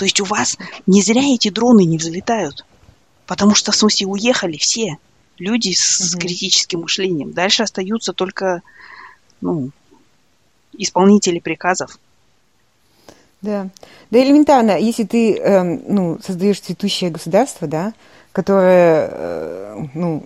[0.00, 2.64] То есть у вас не зря эти дроны не взлетают.
[3.26, 4.96] Потому что, в смысле, уехали все
[5.36, 6.22] люди с, угу.
[6.22, 7.32] критическим мышлением.
[7.32, 8.62] Дальше остаются только
[9.42, 9.72] ну,
[10.72, 11.98] исполнители приказов.
[13.42, 13.68] Да.
[14.10, 17.92] Да элементарно, если ты э, ну, создаешь цветущее государство, да,
[18.32, 20.22] которое, э, ну,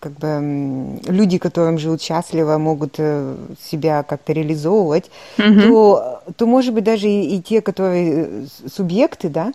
[0.00, 6.74] как бы люди, которым живут счастливо, могут э, себя как-то реализовывать, mm то, то, может
[6.74, 9.52] быть, даже и, и те, которые э, субъекты, да,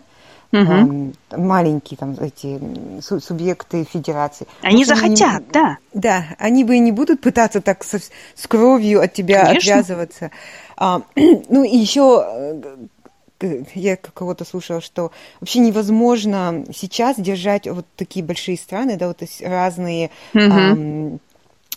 [0.52, 1.12] угу.
[1.36, 2.60] маленькие там эти
[3.00, 4.46] субъекты федерации.
[4.62, 5.76] Они захотят, они, да.
[5.92, 9.74] Да, они бы не будут пытаться так со, с кровью от тебя Конечно.
[9.74, 10.30] отвязываться.
[10.76, 12.60] А, ну и еще
[13.74, 20.10] я кого-то слушала, что вообще невозможно сейчас держать вот такие большие страны, да, вот разные
[20.34, 20.42] угу.
[20.42, 21.18] Э,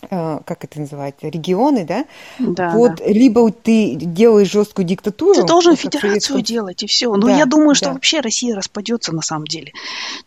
[0.08, 2.04] как это называется, регионы, да?
[2.38, 3.06] Да, вот да.
[3.06, 5.34] либо ты делаешь жесткую диктатуру.
[5.34, 6.42] Ты должен федерацию советском...
[6.42, 7.14] делать, и все.
[7.14, 7.92] Но да, я думаю, что да.
[7.94, 9.72] вообще Россия распадется на самом деле.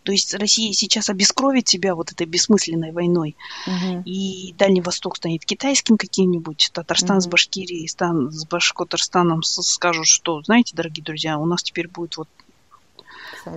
[0.04, 3.36] То есть Россия сейчас обескровит себя вот этой бессмысленной войной.
[3.68, 4.04] Угу.
[4.06, 7.22] И Дальний Восток станет китайским каким-нибудь, Татарстан угу.
[7.22, 12.28] с Башкирией, Стан с Башкортостаном скажут, что, знаете, дорогие друзья, у нас теперь будет вот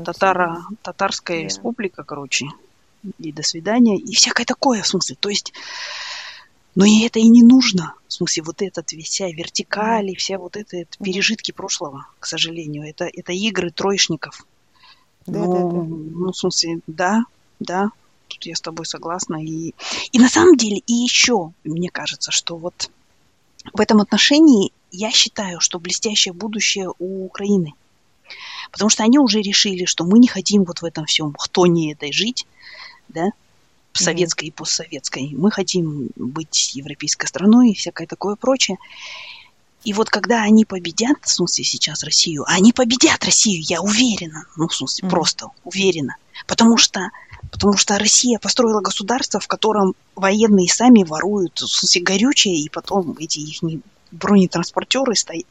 [0.05, 1.45] татаро, татарская да.
[1.45, 2.47] республика, короче,
[3.18, 5.16] и до свидания, и всякое такое, в смысле.
[5.18, 5.53] То есть
[6.74, 7.94] но и это и не нужно.
[8.09, 12.88] В смысле, вот этот вся вертикаль и вся вот это, это пережитки прошлого, к сожалению.
[12.88, 14.46] Это, это игры троечников.
[15.26, 15.84] Да, ну, да, да.
[15.84, 17.24] ну, в смысле, да,
[17.61, 17.90] да,
[18.28, 19.44] тут я с тобой согласна.
[19.44, 19.74] И,
[20.12, 22.90] и на самом деле, и еще, мне кажется, что вот
[23.72, 27.74] в этом отношении я считаю, что блестящее будущее у Украины.
[28.70, 32.12] Потому что они уже решили, что мы не хотим вот в этом всем хтоне этой
[32.12, 32.46] жить,
[33.13, 33.31] да,
[33.93, 34.49] советской mm-hmm.
[34.49, 35.31] и постсоветской.
[35.37, 38.79] Мы хотим быть европейской страной и всякое такое прочее.
[39.85, 44.69] И вот когда они победят, в смысле сейчас Россию, они победят Россию, я уверена, ну,
[44.69, 45.11] в смысле, mm-hmm.
[45.11, 46.17] просто уверена.
[46.47, 47.11] Потому что,
[47.51, 53.17] потому что Россия построила государство, в котором военные сами воруют, в смысле, горючее, и потом
[53.19, 53.61] эти их
[54.13, 55.47] бронетранспортеры стоят,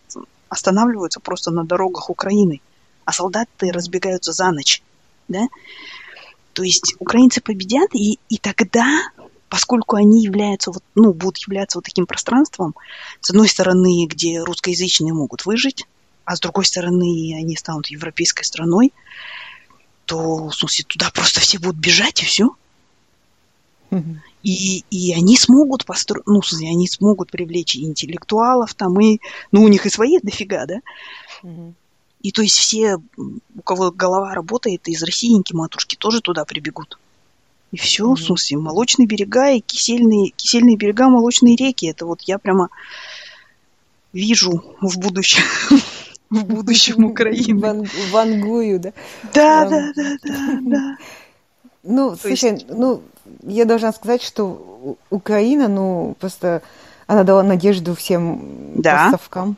[0.47, 2.62] останавливаются просто на дорогах Украины,
[3.05, 4.82] а солдаты разбегаются за ночь,
[5.28, 5.47] да?
[6.53, 9.01] То есть украинцы победят, и, и тогда,
[9.49, 12.75] поскольку они являются, вот, ну, будут являться вот таким пространством,
[13.19, 15.85] с одной стороны, где русскоязычные могут выжить,
[16.25, 18.93] а с другой стороны, они станут европейской страной,
[20.05, 22.49] то, в смысле, туда просто все будут бежать, и все.
[24.43, 29.19] И, и они смогут построить, ну, в смысле, они смогут привлечь и интеллектуалов там, и,
[29.51, 30.79] ну, у них и своих дофига, да?
[31.43, 31.73] Mm-hmm.
[32.22, 36.99] И то есть все, у кого голова работает, из Россиеньки матушки тоже туда прибегут.
[37.72, 38.15] И все, mm-hmm.
[38.15, 41.88] в смысле, молочные берега и кисельные, кисельные берега, молочные реки.
[41.88, 42.69] Это вот я прямо
[44.13, 45.43] вижу в будущем,
[46.30, 47.89] в будущем Украины.
[48.11, 48.93] Вангую, да?
[49.34, 50.97] Да, да, да, да, да.
[51.84, 53.01] Ну, слушай, ну,
[53.41, 56.61] я должна сказать, что Украина, ну, просто
[57.07, 59.57] она дала надежду всем поставкам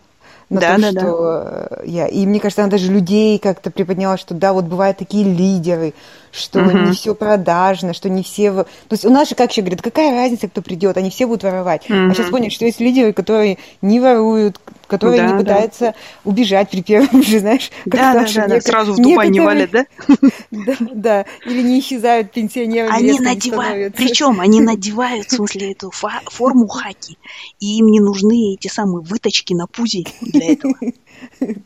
[0.49, 1.83] на да, то, да, что да.
[1.85, 2.07] я.
[2.07, 5.93] И мне кажется, она даже людей как-то приподняла, что да, вот бывают такие лидеры,
[6.33, 6.77] что угу.
[6.79, 8.51] не все продажно, что не все...
[8.51, 11.43] То есть у нас же как еще говорят, какая разница, кто придет, они все будут
[11.43, 11.89] воровать.
[11.89, 12.09] Угу.
[12.09, 15.95] А сейчас поняли, что есть лидеры, которые не воруют, которые да, не пытаются да.
[16.23, 19.69] убежать при первом же, знаешь, как да, да, да, да, сразу в Дубай не валят,
[19.71, 19.85] да?
[20.51, 22.89] Да, да, или не исчезают пенсионеры.
[22.91, 27.17] Они надевают, причем они надевают, в смысле, эту форму хаки,
[27.59, 30.73] и им не нужны эти самые выточки на пузе для этого.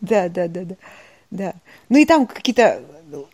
[0.02, 0.76] Да, да, да, да.
[1.32, 1.54] Да.
[1.90, 2.82] Ну и там какие-то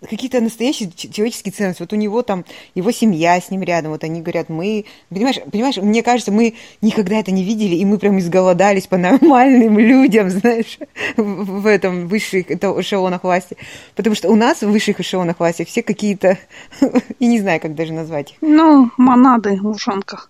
[0.10, 1.82] какие-то настоящие человеческие ценности.
[1.82, 2.46] Вот у него там
[2.76, 7.20] его семья с ним рядом, вот они говорят, мы, понимаешь, понимаешь, мне кажется, мы никогда
[7.20, 10.80] это не видели, и мы прям изголодались по нормальным людям, знаешь,
[11.18, 13.58] в этом высших эшелонах власти.
[13.96, 16.38] Потому что у нас в высших эшелонах власти все какие-то,
[17.20, 18.38] и не знаю, как даже назвать их.
[18.42, 20.30] Ну, монады в ушанках.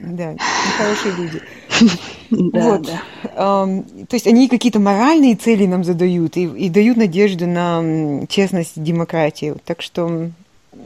[0.00, 0.36] Да,
[0.76, 1.42] хорошие люди.
[2.30, 2.82] Да, вот.
[2.82, 3.02] да.
[3.34, 8.80] То есть они какие-то моральные цели нам задают и, и дают надежду на честность и
[8.80, 9.58] демократию.
[9.64, 10.30] Так что,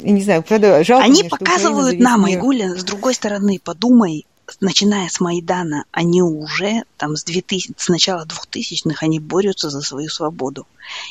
[0.02, 4.24] я не знаю, правда, жалко Они мне, показывают нам, Айгуля, с другой стороны, подумай,
[4.60, 10.08] начиная с Майдана, они уже там с, 2000, с начала 2000-х они борются за свою
[10.08, 10.66] свободу.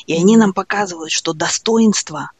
[0.06, 2.30] И они нам показывают, что достоинство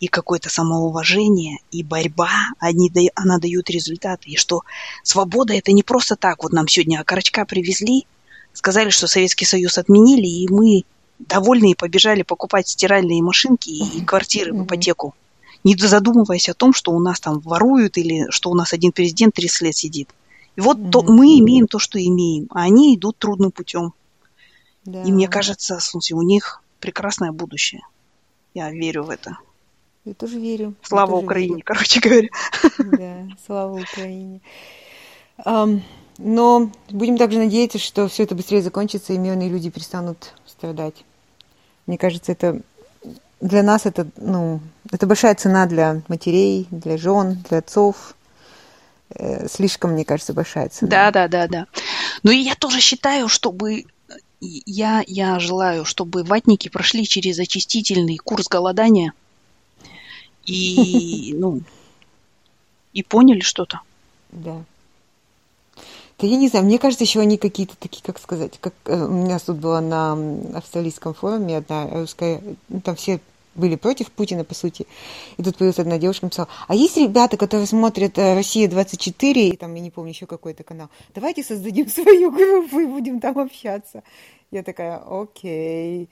[0.00, 4.30] и какое-то самоуважение, и борьба, они, она дают результаты.
[4.30, 4.62] И что
[5.02, 6.42] свобода это не просто так.
[6.42, 8.06] Вот нам сегодня окорочка привезли,
[8.52, 10.82] сказали, что Советский Союз отменили, и мы
[11.18, 15.14] довольные побежали покупать стиральные машинки и квартиры в ипотеку,
[15.62, 19.34] не задумываясь о том, что у нас там воруют или что у нас один президент
[19.34, 20.10] 30 лет сидит.
[20.56, 20.90] И вот mm-hmm.
[20.90, 23.92] то, мы имеем то, что имеем, а они идут трудным путем.
[24.84, 25.02] Да.
[25.02, 25.78] И мне кажется,
[26.12, 27.82] у них прекрасное будущее.
[28.52, 29.38] Я верю в это.
[30.04, 30.74] Я тоже верю.
[30.82, 31.64] Слава Украине, верю.
[31.64, 32.28] короче говоря.
[32.78, 34.40] Да, слава Украине.
[36.18, 41.04] Но будем также надеяться, что все это быстрее закончится, и мирные люди перестанут страдать.
[41.86, 42.60] Мне кажется, это
[43.40, 44.60] для нас это, ну,
[44.92, 48.14] это большая цена для матерей, для жен, для отцов.
[49.10, 50.90] Э, слишком, мне кажется, большая цена.
[50.90, 51.66] Да, да, да, да.
[52.22, 53.84] Ну и я тоже считаю, чтобы
[54.40, 59.12] я, я желаю, чтобы ватники прошли через очистительный курс голодания
[60.46, 61.60] и, ну,
[62.92, 63.80] и поняли что-то.
[64.30, 64.64] Да.
[66.18, 69.10] Да я не знаю, мне кажется, еще они какие-то такие, как сказать, как э, у
[69.10, 70.12] меня тут была на
[70.56, 73.20] австралийском форуме одна русская, ну, там все
[73.56, 74.86] были против Путина, по сути.
[75.36, 79.74] И тут появилась одна девушка, написала, а есть ребята, которые смотрят э, «Россия-24», и там,
[79.74, 84.02] я не помню, еще какой-то канал, давайте создадим свою группу и будем там общаться.
[84.50, 86.08] Я такая, окей.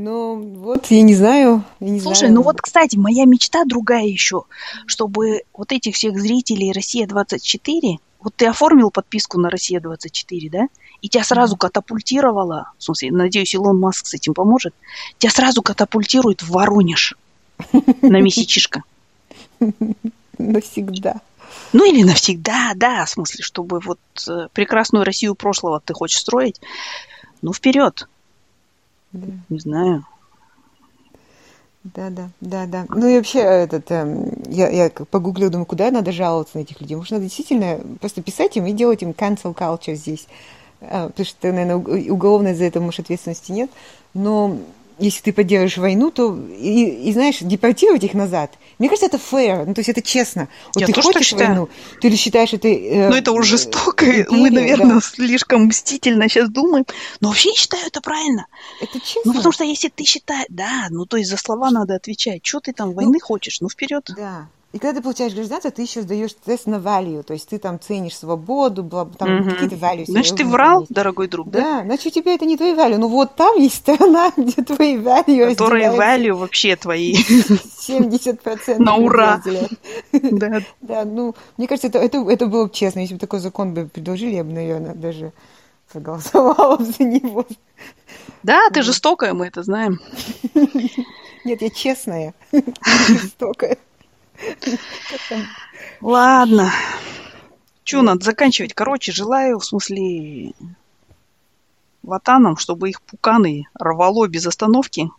[0.00, 1.64] Ну, вот, я не знаю.
[1.80, 2.34] Я не Слушай, знаю.
[2.34, 4.44] ну вот, кстати, моя мечта другая еще,
[4.86, 10.68] чтобы вот этих всех зрителей «Россия-24», вот ты оформил подписку на «Россия-24», да?
[11.02, 14.72] И тебя сразу катапультировало, в смысле, надеюсь, Илон Маск с этим поможет,
[15.18, 17.16] тебя сразу катапультирует в Воронеж
[18.00, 18.84] на месячишко.
[20.38, 21.22] Навсегда.
[21.72, 26.60] Ну или навсегда, да, в смысле, чтобы вот э, прекрасную Россию прошлого ты хочешь строить,
[27.42, 28.06] ну вперед.
[29.12, 29.28] Да.
[29.48, 30.04] Не знаю.
[31.84, 32.86] Да, да, да, да.
[32.88, 36.96] Ну и вообще, этот, э, я, я погуглила, думаю, куда надо жаловаться на этих людей.
[36.96, 40.26] Может, надо действительно просто писать им и делать им cancel culture здесь.
[40.80, 43.70] А, потому что, наверное, уголовной за это, может, ответственности нет.
[44.12, 44.58] Но
[44.98, 48.52] если ты поддерживаешь войну, то и, и знаешь, депортировать их назад.
[48.78, 50.48] Мне кажется, это fair, ну то есть это честно.
[50.74, 51.68] Вот Я ты хочешь войну,
[52.00, 52.68] ты ли считаешь это?
[52.68, 54.06] Э, ну это уже жестоко.
[54.06, 55.00] Империя, Мы, наверное, да.
[55.00, 56.84] слишком мстительно сейчас думаем.
[57.20, 58.46] Но вообще я считаю это правильно.
[58.80, 59.22] Это честно.
[59.24, 62.44] Ну потому что если ты считаешь, да, ну то есть за слова надо отвечать.
[62.44, 63.60] Что ты там войны ну, хочешь?
[63.60, 64.10] Ну вперед.
[64.16, 64.48] Да.
[64.70, 67.80] И когда ты получаешь гражданство, ты еще сдаешь тест на value, то есть ты там
[67.80, 69.50] ценишь свободу, бла, там угу.
[69.50, 70.04] какие-то value.
[70.04, 70.92] Значит, ты врал, есть.
[70.92, 71.60] дорогой друг, да?
[71.60, 72.98] Да, значит, у тебя это не твои value.
[72.98, 77.14] Ну вот там есть страна, где твои value Которые value вообще твои.
[77.88, 79.42] 70% на ура.
[80.12, 80.60] Да.
[80.82, 83.00] Да, ну, мне кажется, это, это, это было бы честно.
[83.00, 85.32] Если бы такой закон бы предложили, я бы, наверное, даже
[85.90, 87.46] проголосовала за него.
[88.42, 89.98] Да, ты жестокая, мы это знаем.
[91.44, 92.34] Нет, я честная,
[93.08, 93.78] жестокая.
[96.00, 96.70] Ладно.
[97.84, 98.74] Че, надо заканчивать.
[98.74, 100.52] Короче, желаю, в смысле,
[102.02, 105.10] ватанам, чтобы их пуканы рвало без остановки.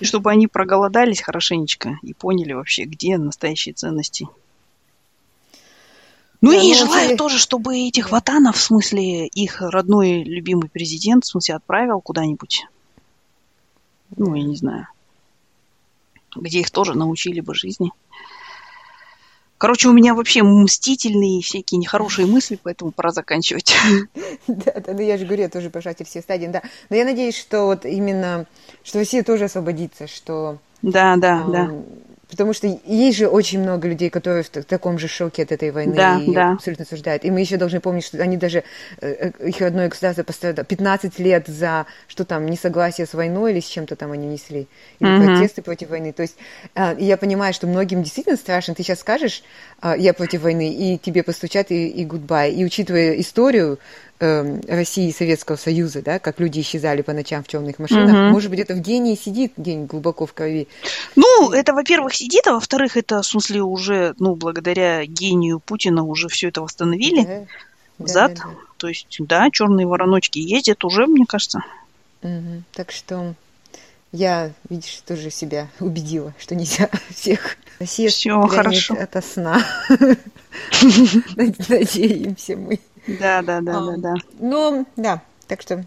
[0.00, 4.28] И чтобы они проголодались хорошенечко и поняли вообще, где настоящие ценности.
[6.40, 7.16] Ну да, и ну, желаю ты...
[7.16, 12.66] тоже, чтобы этих ватанов, в смысле, их родной любимый президент, в смысле, отправил куда-нибудь.
[14.16, 14.88] Ну, я не знаю
[16.40, 17.90] где их тоже научили бы жизни.
[19.58, 23.74] Короче, у меня вообще мстительные всякие нехорошие мысли, поэтому пора заканчивать.
[24.46, 26.62] Да, да, ну я же говорю, я тоже пожатие все стадии, да.
[26.88, 28.46] Но я надеюсь, что вот именно,
[28.84, 30.58] что Россия тоже освободится, что...
[30.82, 31.70] Да, да, да
[32.28, 35.94] Потому что есть же очень много людей, которые в таком же шоке от этой войны
[35.94, 36.52] да, и да.
[36.52, 37.24] абсолютно осуждают.
[37.24, 38.64] И мы еще должны помнить, что они даже,
[39.00, 43.60] э, э, их родное государство пострадало 15 лет за, что там, несогласие с войной или
[43.60, 44.66] с чем-то там они несли,
[44.98, 45.24] или mm-hmm.
[45.24, 46.12] протесты против войны.
[46.12, 46.36] То есть
[46.74, 48.74] а, я понимаю, что многим действительно страшно.
[48.74, 49.44] Ты сейчас скажешь,
[49.96, 52.50] я против войны, и тебе постучат, и, и goodbye.
[52.50, 53.78] И учитывая историю,
[54.20, 58.32] э, России и Советского Союза, да, как люди исчезали по ночам в темных машинах, угу.
[58.32, 60.68] может быть, это в гении сидит день глубоко в крови.
[61.14, 66.28] Ну, это, во-первых, сидит, а во-вторых, это, в смысле, уже, ну, благодаря гению Путина уже
[66.28, 67.46] все это восстановили да.
[67.98, 68.34] взад.
[68.34, 68.56] Да, да, да.
[68.76, 71.62] То есть, да, черные вороночки ездят уже, мне кажется.
[72.22, 72.62] Угу.
[72.72, 73.34] Так что
[74.12, 78.94] я, видишь, тоже себя убедила, что нельзя всех Россия Все хорошо.
[78.94, 79.62] от сна.
[81.68, 82.80] Надеемся мы.
[83.06, 84.14] Да, да, да, а, да, да.
[84.38, 85.84] Ну, да, так что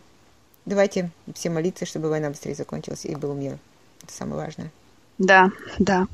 [0.66, 3.58] давайте все молиться, чтобы война быстрее закончилась и был мир.
[4.04, 4.72] Это самое важное.
[5.18, 6.08] Да, да.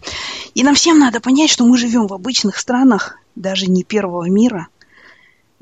[0.55, 4.67] И нам всем надо понять, что мы живем в обычных странах, даже не первого мира,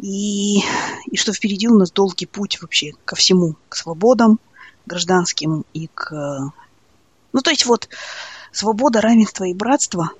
[0.01, 0.59] и,
[1.07, 4.39] и что впереди у нас долгий путь вообще ко всему, к свободам
[4.85, 6.11] гражданским и к...
[7.33, 7.89] Ну, то есть вот
[8.51, 10.11] свобода, равенство и братство,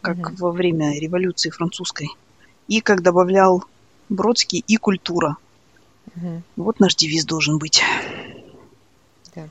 [0.00, 0.36] как mm-hmm.
[0.36, 2.10] во время революции французской,
[2.68, 3.64] и, как добавлял
[4.10, 5.38] Бродский и культура.
[6.16, 6.42] Угу.
[6.56, 7.82] Вот наш девиз должен быть.
[9.34, 9.48] Да.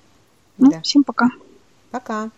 [0.57, 0.82] Ну, да.
[0.82, 1.30] всем пока.
[1.89, 2.28] Пока.